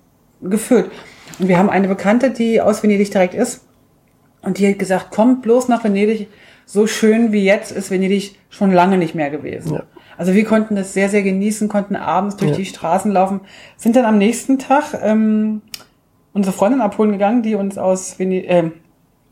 gefüllt. 0.41 0.91
Und 1.39 1.47
wir 1.47 1.57
haben 1.57 1.69
eine 1.69 1.88
Bekannte, 1.88 2.31
die 2.31 2.62
aus 2.62 2.83
Venedig 2.83 3.12
direkt 3.12 3.33
ist. 3.33 3.66
Und 4.41 4.58
die 4.60 4.67
hat 4.69 4.80
gesagt, 4.80 5.12
kommt 5.12 5.41
bloß 5.41 5.67
nach 5.67 5.84
Venedig. 5.84 6.28
So 6.65 6.86
schön 6.86 7.32
wie 7.32 7.43
jetzt 7.45 7.71
ist 7.71 7.91
Venedig 7.91 8.36
schon 8.50 8.71
lange 8.71 8.97
nicht 8.97 9.15
mehr 9.15 9.30
gewesen. 9.30 9.73
Ja. 9.76 9.84
Also 10.17 10.34
wir 10.34 10.43
konnten 10.45 10.76
das 10.76 10.93
sehr, 10.93 11.10
sehr 11.10 11.21
genießen, 11.23 11.69
konnten 11.69 11.95
abends 11.95 12.36
durch 12.38 12.52
Ja. 12.52 12.58
die 12.58 12.65
Straßen 12.65 13.12
laufen, 13.12 13.41
sind 13.78 13.95
dann 13.95 14.06
am 14.06 14.17
nächsten 14.17 14.60
Tag 14.60 14.97
ähm, 15.02 15.62
unsere 16.34 16.54
Freundin 16.56 16.82
abholen 16.82 17.12
gegangen, 17.13 17.41
die 17.41 17.56
uns 17.56 17.78
aus, 17.78 18.19
Venedig, 18.19 18.50
ähm, 18.50 18.73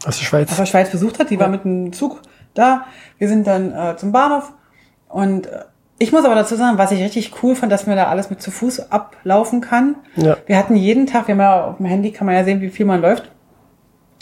Aus 0.06 0.18
der 0.20 0.26
Schweiz. 0.26 0.50
aus 0.52 0.58
der 0.58 0.66
Schweiz 0.66 0.90
besucht 0.92 1.20
hat. 1.20 1.30
Die 1.30 1.40
war 1.40 1.48
mit 1.50 1.66
dem 1.66 1.92
Zug 1.92 2.22
da. 2.54 2.86
Wir 3.18 3.28
sind 3.28 3.48
dann 3.48 3.74
äh, 3.74 3.98
zum 3.98 4.12
Bahnhof. 4.12 4.54
Und 5.10 5.48
äh, 5.48 5.64
ich 5.98 6.12
muss 6.12 6.24
aber 6.26 6.36
dazu 6.36 6.56
sagen, 6.56 6.78
was 6.78 6.92
ich 6.92 7.02
richtig 7.02 7.32
cool 7.44 7.56
fand, 7.56 7.72
dass 7.72 7.88
man 7.88 7.96
da 7.98 8.06
alles 8.08 8.30
mit 8.30 8.42
zu 8.42 8.52
Fuß 8.52 8.92
ablaufen 8.92 9.60
kann. 9.62 9.96
Ja. 10.16 10.38
Wir 10.46 10.58
hatten 10.58 10.76
jeden 10.76 11.06
Tag, 11.08 11.28
wir 11.28 11.34
haben 11.36 11.42
ja 11.42 11.66
auf 11.66 11.78
dem 11.78 11.86
Handy, 11.86 12.12
kann 12.12 12.26
man 12.28 12.36
ja 12.36 12.44
sehen, 12.44 12.62
wie 12.62 12.70
viel 12.70 12.86
man 12.86 13.02
läuft. 13.02 13.32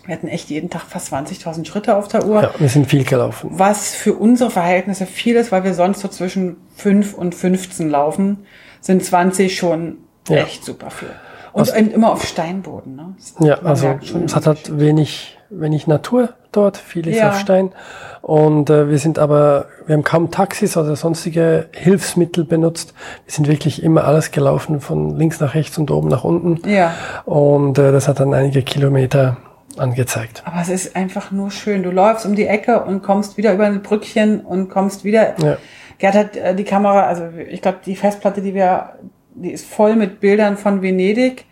Wir 0.06 0.16
hatten 0.16 0.28
echt 0.28 0.50
jeden 0.50 0.70
Tag 0.70 0.82
fast 0.82 1.14
20.000 1.14 1.66
Schritte 1.66 1.96
auf 1.96 2.10
der 2.10 2.26
Uhr. 2.26 2.42
Ja, 2.42 2.52
wir 2.58 2.68
sind 2.70 2.88
viel 2.88 3.06
gelaufen. 3.06 3.50
Was 3.54 3.96
für 3.96 4.14
unsere 4.14 4.50
Verhältnisse 4.52 5.06
viel 5.06 5.36
ist, 5.36 5.52
weil 5.54 5.64
wir 5.64 5.74
sonst 5.74 6.02
so 6.02 6.10
zwischen 6.10 6.58
5 6.76 7.14
und 7.14 7.34
15 7.36 7.90
laufen, 7.90 8.46
sind 8.82 9.04
20 9.04 9.56
schon 9.58 9.98
Ja. 10.28 10.38
echt 10.38 10.66
super 10.66 10.90
viel. 10.90 11.10
Und 11.54 11.74
eben 11.76 11.92
immer 11.92 12.12
auf 12.12 12.26
Steinboden. 12.26 12.96
Ne? 12.96 13.14
Ja, 13.40 13.60
also 13.64 13.96
es 14.26 14.36
hat 14.36 14.48
halt 14.48 14.80
wenig, 14.80 15.38
wenig 15.52 15.86
Natur 15.88 16.30
dort, 16.52 16.78
vieles 16.78 17.16
Ja. 17.16 17.30
auf 17.30 17.38
Stein. 17.40 17.72
Und 18.22 18.70
äh, 18.72 18.90
wir 18.90 18.98
sind 18.98 19.20
aber, 19.20 19.68
wir 19.86 19.94
haben 19.96 20.04
kaum 20.04 20.32
Taxis 20.32 20.76
oder 20.76 20.96
sonstige 20.96 21.68
Hilfsmittel 21.72 22.44
benutzt. 22.44 22.94
Wir 23.26 23.34
sind 23.34 23.48
wirklich 23.48 23.84
immer 23.84 24.04
alles 24.06 24.32
gelaufen, 24.32 24.82
von 24.82 25.16
links 25.18 25.40
nach 25.40 25.54
rechts 25.54 25.78
und 25.78 25.92
oben 25.92 26.08
nach 26.10 26.24
unten. 26.24 26.68
Ja. 26.68 26.94
Und 27.26 27.78
äh, 27.78 27.92
das 27.92 28.08
hat 28.08 28.20
dann 28.20 28.34
einige 28.34 28.64
Kilometer 28.64 29.38
angezeigt. 29.78 30.44
Aber 30.46 30.62
es 30.62 30.70
ist 30.70 30.96
einfach 30.96 31.32
nur 31.32 31.52
schön. 31.52 31.84
Du 31.84 31.92
läufst 31.92 32.26
um 32.26 32.36
die 32.36 32.48
Ecke 32.48 32.84
und 32.84 33.02
kommst 33.04 33.38
wieder 33.38 33.54
über 33.54 33.66
ein 33.66 33.82
Brückchen 33.82 34.42
und 34.42 34.70
kommst 34.70 35.04
wieder. 35.04 35.40
Ja. 35.40 35.58
Gerd 35.98 36.16
hat 36.16 36.36
äh, 36.36 36.56
die 36.56 36.64
Kamera, 36.64 37.04
also 37.04 37.26
ich 37.50 37.62
glaube, 37.62 37.80
die 37.86 37.96
Festplatte, 37.96 38.42
die 38.42 38.54
wir, 38.54 38.98
die 39.36 39.52
ist 39.52 39.66
voll 39.66 39.96
mit 39.96 40.20
Bildern 40.20 40.58
von 40.58 40.82
Venedig. 40.82 41.46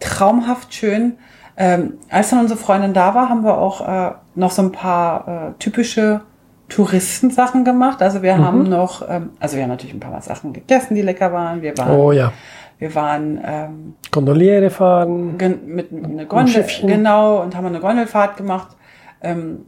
Traumhaft 0.00 0.74
schön. 0.74 1.18
Ähm, 1.56 1.94
als 2.08 2.30
dann 2.30 2.40
unsere 2.40 2.58
Freundin 2.58 2.94
da 2.94 3.14
war, 3.14 3.28
haben 3.28 3.44
wir 3.44 3.58
auch 3.58 3.86
äh, 3.86 4.14
noch 4.34 4.50
so 4.50 4.62
ein 4.62 4.72
paar 4.72 5.28
äh, 5.28 5.52
typische 5.58 6.22
Touristensachen 6.68 7.64
gemacht. 7.64 8.00
Also 8.00 8.22
wir 8.22 8.38
haben 8.38 8.62
noch, 8.62 9.06
ähm, 9.06 9.30
also 9.38 9.56
wir 9.56 9.64
haben 9.64 9.70
natürlich 9.70 9.94
ein 9.94 10.00
paar 10.00 10.20
Sachen 10.22 10.54
gegessen, 10.54 10.94
die 10.94 11.02
lecker 11.02 11.32
waren. 11.32 11.60
Wir 11.60 11.76
waren, 11.76 11.98
Oh 11.98 12.12
ja, 12.12 12.32
wir 12.78 12.94
waren 12.94 13.40
ähm, 13.44 13.94
Gondoliere 14.10 14.70
fahren. 14.70 15.38
gen- 15.38 15.66
mit 15.66 15.92
einer 15.92 16.24
Gondel, 16.24 16.64
genau, 16.82 17.40
und 17.42 17.54
haben 17.56 17.66
eine 17.66 17.80
Gondelfahrt 17.80 18.36
gemacht. 18.36 18.76
Ähm, 19.22 19.66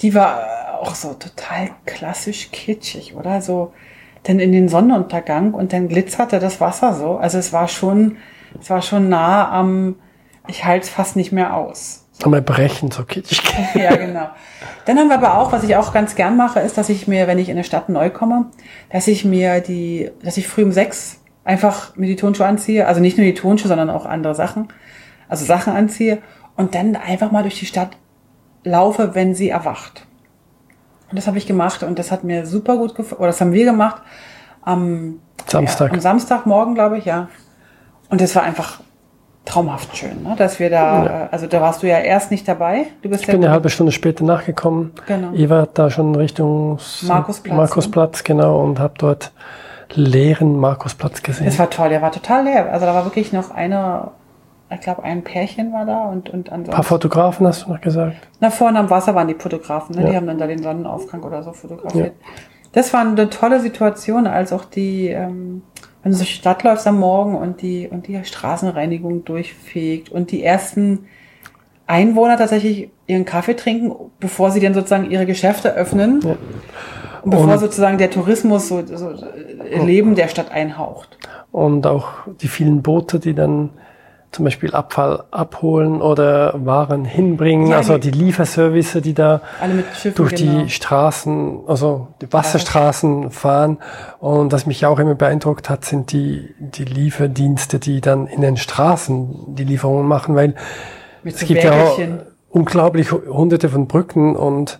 die 0.00 0.14
war 0.14 0.78
auch 0.80 0.94
so 0.94 1.14
total 1.14 1.70
klassisch 1.84 2.50
kitschig, 2.52 3.14
oder? 3.16 3.40
So, 3.42 3.72
denn 4.26 4.38
in 4.40 4.52
den 4.52 4.68
Sonnenuntergang 4.68 5.54
und 5.54 5.72
dann 5.72 5.88
glitzerte 5.88 6.38
das 6.38 6.60
Wasser 6.60 6.94
so. 6.94 7.16
Also 7.16 7.38
es 7.38 7.52
war 7.52 7.68
schon, 7.68 8.16
es 8.60 8.70
war 8.70 8.80
schon 8.82 9.08
nah 9.08 9.50
am, 9.50 9.96
ich 10.46 10.64
halte 10.64 10.84
es 10.84 10.90
fast 10.90 11.16
nicht 11.16 11.32
mehr 11.32 11.54
aus. 11.54 12.04
Einmal 12.24 12.42
brechen, 12.42 12.90
so 12.90 13.04
kitschig. 13.04 13.42
Ja, 13.74 13.94
genau. 13.94 14.28
Dann 14.86 14.98
haben 14.98 15.08
wir 15.08 15.16
aber 15.16 15.38
auch, 15.38 15.52
was 15.52 15.62
ich 15.64 15.76
auch 15.76 15.92
ganz 15.92 16.14
gern 16.16 16.36
mache, 16.36 16.60
ist, 16.60 16.78
dass 16.78 16.88
ich 16.88 17.06
mir, 17.06 17.26
wenn 17.28 17.38
ich 17.38 17.48
in 17.48 17.56
eine 17.56 17.64
Stadt 17.64 17.88
neu 17.88 18.10
komme, 18.10 18.46
dass 18.90 19.06
ich 19.06 19.24
mir 19.24 19.60
die, 19.60 20.10
dass 20.24 20.36
ich 20.36 20.48
früh 20.48 20.64
um 20.64 20.72
sechs 20.72 21.20
einfach 21.48 21.96
mir 21.96 22.06
die 22.06 22.16
Tonschuhe 22.16 22.46
anziehe. 22.46 22.86
Also 22.86 23.00
nicht 23.00 23.16
nur 23.16 23.24
die 23.26 23.34
Tonschuhe, 23.34 23.68
sondern 23.68 23.88
auch 23.88 24.04
andere 24.04 24.34
Sachen. 24.34 24.68
Also 25.28 25.46
Sachen 25.46 25.72
anziehe 25.72 26.18
und 26.56 26.74
dann 26.74 26.94
einfach 26.94 27.30
mal 27.30 27.42
durch 27.42 27.58
die 27.58 27.66
Stadt 27.66 27.96
laufe, 28.64 29.14
wenn 29.14 29.34
sie 29.34 29.48
erwacht. 29.48 30.06
Und 31.10 31.16
das 31.16 31.26
habe 31.26 31.38
ich 31.38 31.46
gemacht 31.46 31.82
und 31.82 31.98
das 31.98 32.12
hat 32.12 32.22
mir 32.22 32.44
super 32.44 32.76
gut 32.76 32.94
gefallen. 32.94 33.18
Oder 33.20 33.28
das 33.28 33.40
haben 33.40 33.52
wir 33.52 33.64
gemacht 33.64 34.02
am 34.62 35.20
Samstag. 35.46 35.88
Ja, 35.88 35.94
am 35.94 36.00
Samstagmorgen, 36.00 36.74
glaube 36.74 36.98
ich, 36.98 37.06
ja. 37.06 37.28
Und 38.10 38.20
das 38.20 38.36
war 38.36 38.42
einfach 38.42 38.80
traumhaft 39.46 39.96
schön, 39.96 40.22
ne? 40.22 40.34
dass 40.36 40.58
wir 40.58 40.68
da, 40.68 41.04
Ja. 41.04 41.06
äh, 41.06 41.28
also 41.30 41.46
da 41.46 41.62
warst 41.62 41.82
du 41.82 41.88
ja 41.88 41.98
erst 41.98 42.30
nicht 42.30 42.46
dabei. 42.46 42.88
Du 43.00 43.08
bist 43.08 43.22
Ich 43.22 43.26
bin 43.28 43.42
eine 43.42 43.50
halbe 43.50 43.70
Stunde 43.70 43.92
später 43.92 44.22
nachgekommen. 44.24 44.92
Genau. 45.06 45.32
Eva 45.32 45.66
da 45.72 45.88
schon 45.88 46.14
Richtung 46.14 46.78
Markusplatz, 47.06 47.56
Markusplatz 47.56 48.24
genau, 48.24 48.62
und 48.62 48.78
habe 48.78 48.94
dort 48.98 49.32
leeren 49.94 50.58
Markusplatz 50.58 51.22
gesehen. 51.22 51.46
Das 51.46 51.58
war 51.58 51.70
toll, 51.70 51.88
der 51.88 52.02
war 52.02 52.12
total 52.12 52.44
leer. 52.44 52.72
Also 52.72 52.86
da 52.86 52.94
war 52.94 53.04
wirklich 53.04 53.32
noch 53.32 53.50
eine, 53.50 54.10
ich 54.70 54.80
glaube, 54.80 55.02
ein 55.02 55.24
Pärchen 55.24 55.72
war 55.72 55.86
da 55.86 56.04
und, 56.04 56.30
und 56.30 56.50
Ein 56.50 56.64
paar 56.64 56.74
ansonsten. 56.74 56.82
Fotografen 56.82 57.46
hast 57.46 57.66
du 57.66 57.72
noch 57.72 57.80
gesagt. 57.80 58.16
Na, 58.40 58.50
vorne 58.50 58.78
am 58.78 58.90
Wasser 58.90 59.14
waren 59.14 59.28
die 59.28 59.34
Fotografen, 59.34 59.96
ne? 59.96 60.02
Ja. 60.02 60.10
die 60.10 60.16
haben 60.16 60.26
dann 60.26 60.38
da 60.38 60.46
den 60.46 60.62
Sonnenaufgang 60.62 61.22
oder 61.22 61.42
so 61.42 61.52
fotografiert. 61.52 62.14
Das 62.72 62.92
war 62.92 63.00
eine 63.00 63.30
tolle 63.30 63.60
Situation, 63.60 64.26
als 64.26 64.52
auch 64.52 64.64
die, 64.64 65.08
ähm, 65.08 65.62
wenn 66.02 66.12
du 66.12 66.18
durch 66.18 66.28
die 66.28 66.34
Stadt 66.34 66.62
läufst 66.62 66.86
am 66.86 66.98
Morgen 66.98 67.34
und 67.34 67.62
die, 67.62 67.88
und 67.88 68.06
die 68.06 68.22
Straßenreinigung 68.22 69.24
durchfegt 69.24 70.10
und 70.10 70.30
die 70.30 70.44
ersten 70.44 71.06
Einwohner 71.86 72.36
tatsächlich 72.36 72.90
ihren 73.06 73.24
Kaffee 73.24 73.54
trinken, 73.54 73.92
bevor 74.20 74.50
sie 74.50 74.60
dann 74.60 74.74
sozusagen 74.74 75.10
ihre 75.10 75.24
Geschäfte 75.24 75.74
öffnen. 75.74 76.20
Ja. 76.20 76.36
Und 77.22 77.30
bevor 77.30 77.52
Und- 77.52 77.58
sozusagen 77.58 77.98
der 77.98 78.10
Tourismus 78.10 78.68
so, 78.68 78.82
so 78.86 79.10
äh, 79.10 79.84
Leben 79.84 80.14
der 80.14 80.28
Stadt 80.28 80.50
einhaucht. 80.50 81.16
Und 81.52 81.86
auch 81.86 82.08
die 82.40 82.48
vielen 82.48 82.82
Boote, 82.82 83.18
die 83.18 83.34
dann 83.34 83.70
zum 84.30 84.44
Beispiel 84.44 84.74
Abfall 84.74 85.24
abholen 85.30 86.02
oder 86.02 86.52
Waren 86.66 87.06
hinbringen. 87.06 87.68
Ja, 87.68 87.78
also 87.78 87.96
die- 87.96 88.10
Lieferservice, 88.10 88.98
die 89.02 89.14
da 89.14 89.40
Schiffen, 89.98 90.16
durch 90.16 90.34
genau. 90.34 90.64
die 90.64 90.68
Straßen, 90.70 91.60
also 91.66 92.08
die 92.20 92.30
Wasserstraßen 92.30 93.30
fahren. 93.30 93.78
Und 94.18 94.52
was 94.52 94.66
mich 94.66 94.84
auch 94.84 94.98
immer 94.98 95.14
beeindruckt 95.14 95.70
hat, 95.70 95.86
sind 95.86 96.12
die, 96.12 96.54
die 96.58 96.84
Lieferdienste, 96.84 97.78
die 97.78 98.02
dann 98.02 98.26
in 98.26 98.42
den 98.42 98.58
Straßen 98.58 99.54
die 99.56 99.64
Lieferungen 99.64 100.06
machen, 100.06 100.34
weil 100.34 100.54
Mit 101.22 101.34
es 101.34 101.40
so 101.40 101.46
gibt 101.46 101.64
ja 101.64 101.72
auch 101.72 101.98
unglaublich 102.50 103.10
hunderte 103.12 103.70
von 103.70 103.86
Brücken 103.88 104.36
und 104.36 104.78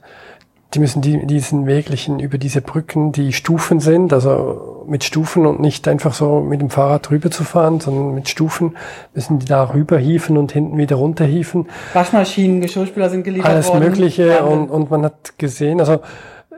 die 0.74 0.80
müssen 0.80 1.00
die, 1.00 1.26
diesen 1.26 1.66
Wägelchen 1.66 2.20
über 2.20 2.36
diese 2.36 2.60
Brücken, 2.60 3.12
die 3.12 3.32
Stufen 3.32 3.80
sind, 3.80 4.12
also 4.12 4.84
mit 4.86 5.02
Stufen 5.02 5.46
und 5.46 5.60
nicht 5.60 5.88
einfach 5.88 6.12
so 6.12 6.40
mit 6.40 6.60
dem 6.60 6.68
Fahrrad 6.68 7.10
rüber 7.10 7.30
zu 7.30 7.44
fahren, 7.44 7.80
sondern 7.80 8.14
mit 8.14 8.28
Stufen 8.28 8.76
müssen 9.14 9.38
die 9.38 9.46
da 9.46 9.72
rüber 9.72 9.98
hieven 9.98 10.36
und 10.36 10.52
hinten 10.52 10.76
wieder 10.76 10.96
runter 10.96 11.24
hieven. 11.24 11.68
Waschmaschinen, 11.94 12.60
Geschirrspüler 12.60 13.08
sind 13.08 13.24
geliefert 13.24 13.50
Alles 13.50 13.68
worden. 13.68 13.84
Mögliche 13.84 14.28
Wahnsinn. 14.28 14.46
und, 14.46 14.70
und 14.70 14.90
man 14.90 15.04
hat 15.04 15.38
gesehen, 15.38 15.80
also 15.80 16.00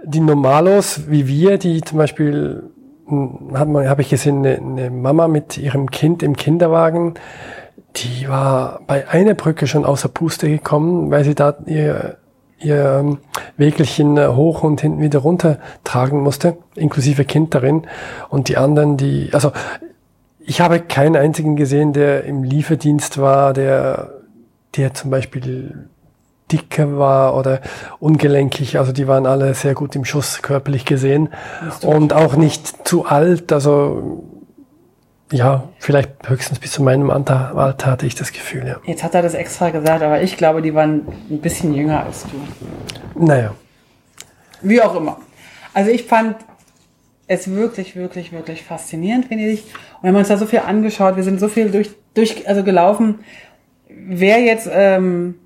die 0.05 0.21
Normalos 0.21 1.09
wie 1.09 1.29
wir, 1.29 1.59
die 1.59 1.81
zum 1.83 1.99
Beispiel, 1.99 2.65
habe 3.55 3.89
hab 3.89 3.99
ich 4.01 4.09
gesehen, 4.09 4.39
eine, 4.39 4.57
eine 4.57 4.91
Mama 4.91 5.29
mit 5.29 5.57
ihrem 5.57 5.91
Kind 5.91 6.23
im 6.23 6.37
Kinderwagen, 6.37 7.15
die 7.97 8.29
war 8.29 8.81
bei 8.87 9.09
einer 9.09 9.35
Brücke 9.35 9.67
schon 9.67 9.85
außer 9.85 10.09
Puste 10.09 10.49
gekommen, 10.49 11.11
weil 11.11 11.25
sie 11.25 11.35
da 11.35 11.57
ihr, 11.67 12.17
ihr 12.61 13.01
ähm, 13.01 13.19
Wägelchen 13.57 14.17
äh, 14.17 14.29
hoch 14.29 14.63
und 14.63 14.81
hinten 14.81 15.01
wieder 15.01 15.21
runter 15.21 15.59
tragen 15.85 16.23
musste, 16.23 16.57
inklusive 16.75 17.25
Kind 17.25 17.55
darin. 17.55 17.87
Und 18.29 18.49
die 18.49 18.57
anderen, 18.57 18.97
die, 18.97 19.31
also 19.33 19.53
ich 20.41 20.61
habe 20.61 20.81
keinen 20.81 21.17
einzigen 21.17 21.57
gesehen, 21.57 21.93
der 21.93 22.25
im 22.25 22.43
Lieferdienst 22.43 23.19
war, 23.19 23.53
der, 23.53 24.21
der 24.77 24.95
zum 24.95 25.11
Beispiel 25.11 25.89
dicker 26.51 26.99
war 26.99 27.37
oder 27.37 27.61
ungelenkig. 28.01 28.79
Also 28.79 28.93
die 28.93 29.07
waren 29.07 29.27
alle 29.27 29.55
sehr 29.55 29.75
gut 29.75 29.95
im 29.95 30.05
Schuss 30.05 30.43
körperlich 30.43 30.85
gesehen 30.85 31.29
und 31.83 32.13
auch 32.13 32.37
nicht 32.37 32.87
zu 32.89 33.07
alt. 33.07 33.53
Also 33.53 34.25
ja, 35.33 35.69
vielleicht 35.79 36.29
höchstens 36.29 36.59
bis 36.59 36.73
zu 36.73 36.83
meinem 36.83 37.11
Alter, 37.11 37.57
Alter 37.57 37.87
hatte 37.93 38.07
ich 38.07 38.15
das 38.15 38.33
Gefühl, 38.33 38.67
ja. 38.67 38.77
Jetzt 38.85 39.05
hat 39.05 39.15
er 39.15 39.23
das 39.23 39.35
extra 39.35 39.71
gesagt, 39.71 40.03
aber 40.03 40.23
ich 40.23 40.37
glaube, 40.37 40.61
die 40.63 40.75
waren 40.75 41.07
ein 41.31 41.41
bisschen 41.41 41.75
jünger 41.75 42.05
als 42.05 42.25
du. 42.25 43.25
Naja, 43.25 43.55
Wie 44.63 44.81
auch 44.83 44.95
immer. 44.95 45.21
Also 45.73 45.91
ich 45.91 46.05
fand 46.05 46.37
es 47.29 47.49
wirklich, 47.49 47.95
wirklich, 47.95 48.33
wirklich 48.33 48.65
faszinierend, 48.65 49.31
Venedig. 49.31 49.63
Und 49.97 50.03
wir 50.03 50.09
haben 50.09 50.17
uns 50.17 50.29
da 50.29 50.37
so 50.37 50.47
viel 50.47 50.61
angeschaut, 50.61 51.17
wir 51.17 51.23
sind 51.23 51.39
so 51.39 51.49
viel 51.49 51.71
durch, 51.71 51.91
durch 52.15 52.49
also 52.49 52.65
gelaufen. 52.65 53.21
Wer 53.89 54.41
jetzt 54.41 54.69
ähm, 54.73 55.37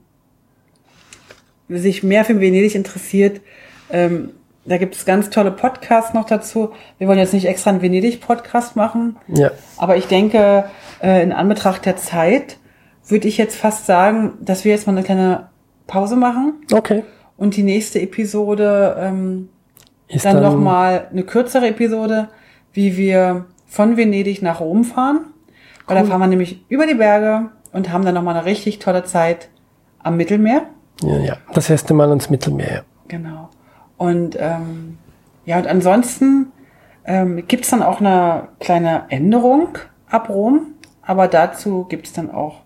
sich 1.68 2.03
mehr 2.03 2.25
für 2.25 2.40
Venedig 2.40 2.75
interessiert, 2.75 3.42
ähm, 3.90 4.31
da 4.66 4.79
gibt 4.79 4.94
es 4.94 5.05
ganz 5.05 5.31
tolle 5.31 5.50
Podcasts 5.50 6.14
noch 6.14 6.24
dazu. 6.24 6.70
Wir 6.98 7.07
wollen 7.09 7.18
jetzt 7.18 7.35
nicht 7.35 7.46
extra 7.46 7.70
einen 7.70 7.83
Venedig-Podcast 7.83 8.77
machen, 8.77 9.16
Ja. 9.29 9.50
aber 9.77 9.96
ich 9.96 10.07
denke, 10.07 10.64
äh, 11.03 11.22
in 11.22 11.33
Anbetracht 11.33 11.85
der 11.87 11.96
Zeit 11.96 12.59
würde 13.07 13.29
ich 13.29 13.37
jetzt 13.37 13.57
fast 13.57 13.87
sagen, 13.87 14.35
dass 14.40 14.64
wir 14.64 14.72
jetzt 14.72 14.87
mal 14.87 14.92
eine 14.94 15.03
kleine 15.05 15.48
Pause 15.87 16.16
machen 16.16 16.55
Okay. 16.72 17.03
und 17.37 17.57
die 17.57 17.62
nächste 17.62 18.00
Episode 18.00 18.96
ähm, 18.98 19.48
Ist 20.09 20.24
dann 20.24 20.42
nochmal 20.42 21.09
eine 21.11 21.24
kürzere 21.24 21.68
Episode, 21.68 22.29
wie 22.72 22.96
wir 22.96 23.44
von 23.66 23.96
Venedig 23.96 24.40
nach 24.42 24.61
Rom 24.61 24.85
fahren. 24.85 25.27
Weil 25.87 25.96
da 26.03 26.05
fahren 26.09 26.20
wir 26.20 26.27
nämlich 26.29 26.64
über 26.70 26.87
die 26.87 26.94
Berge 26.94 27.50
und 27.72 27.92
haben 27.92 28.05
dann 28.07 28.14
nochmal 28.14 28.37
eine 28.37 28.46
richtig 28.46 28.79
tolle 28.79 29.05
Zeit 29.05 29.50
am 30.03 30.16
Mittelmeer. 30.16 30.62
Ja, 31.03 31.18
ja. 31.18 31.37
Das 31.53 31.68
erste 31.68 31.92
Mal 31.92 32.09
ans 32.09 32.31
Mittelmeer. 32.31 32.85
Genau. 33.09 33.50
Und 33.96 34.37
ähm, 34.38 34.98
ja, 35.44 35.59
und 35.59 35.66
ansonsten 35.66 36.52
ähm, 37.04 37.46
gibt's 37.46 37.70
dann 37.70 37.83
auch 37.83 38.00
eine 38.00 38.48
kleine 38.61 39.04
Änderung 39.09 39.78
ab 40.09 40.28
Rom, 40.28 40.74
aber 41.02 41.28
dazu 41.28 41.85
gibt's 41.88 42.12
dann 42.12 42.30
auch 42.30 42.62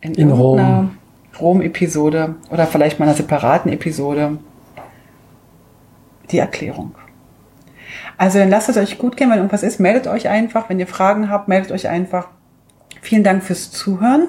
in, 0.00 0.14
In 0.14 0.30
Rom. 0.30 0.98
Rom-Episode 1.40 2.36
oder 2.50 2.66
vielleicht 2.66 2.98
mal 2.98 3.06
einer 3.06 3.14
separaten 3.14 3.72
Episode 3.72 4.38
die 6.30 6.38
Erklärung. 6.38 6.94
Also 8.16 8.38
dann 8.38 8.50
lasst 8.50 8.68
es 8.68 8.76
euch 8.76 8.98
gut 8.98 9.16
gehen, 9.16 9.30
wenn 9.30 9.38
irgendwas 9.38 9.62
ist, 9.62 9.80
meldet 9.80 10.06
euch 10.06 10.28
einfach. 10.28 10.68
Wenn 10.68 10.78
ihr 10.78 10.86
Fragen 10.86 11.30
habt, 11.30 11.48
meldet 11.48 11.72
euch 11.72 11.88
einfach. 11.88 12.28
Vielen 13.00 13.24
Dank 13.24 13.42
fürs 13.42 13.70
Zuhören 13.70 14.28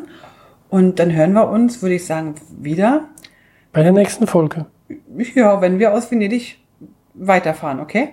und 0.69 0.99
dann 0.99 1.13
hören 1.13 1.33
wir 1.33 1.49
uns, 1.49 1.81
würde 1.81 1.95
ich 1.95 2.05
sagen, 2.05 2.35
wieder 2.49 3.05
Bei 3.71 3.83
der 3.83 3.91
nächsten 3.91 4.27
Folge. 4.27 4.65
Ja, 5.35 5.61
wenn 5.61 5.79
wir 5.79 5.93
aus 5.93 6.11
Venedig 6.11 6.57
weiterfahren, 7.13 7.79
okay? 7.79 8.09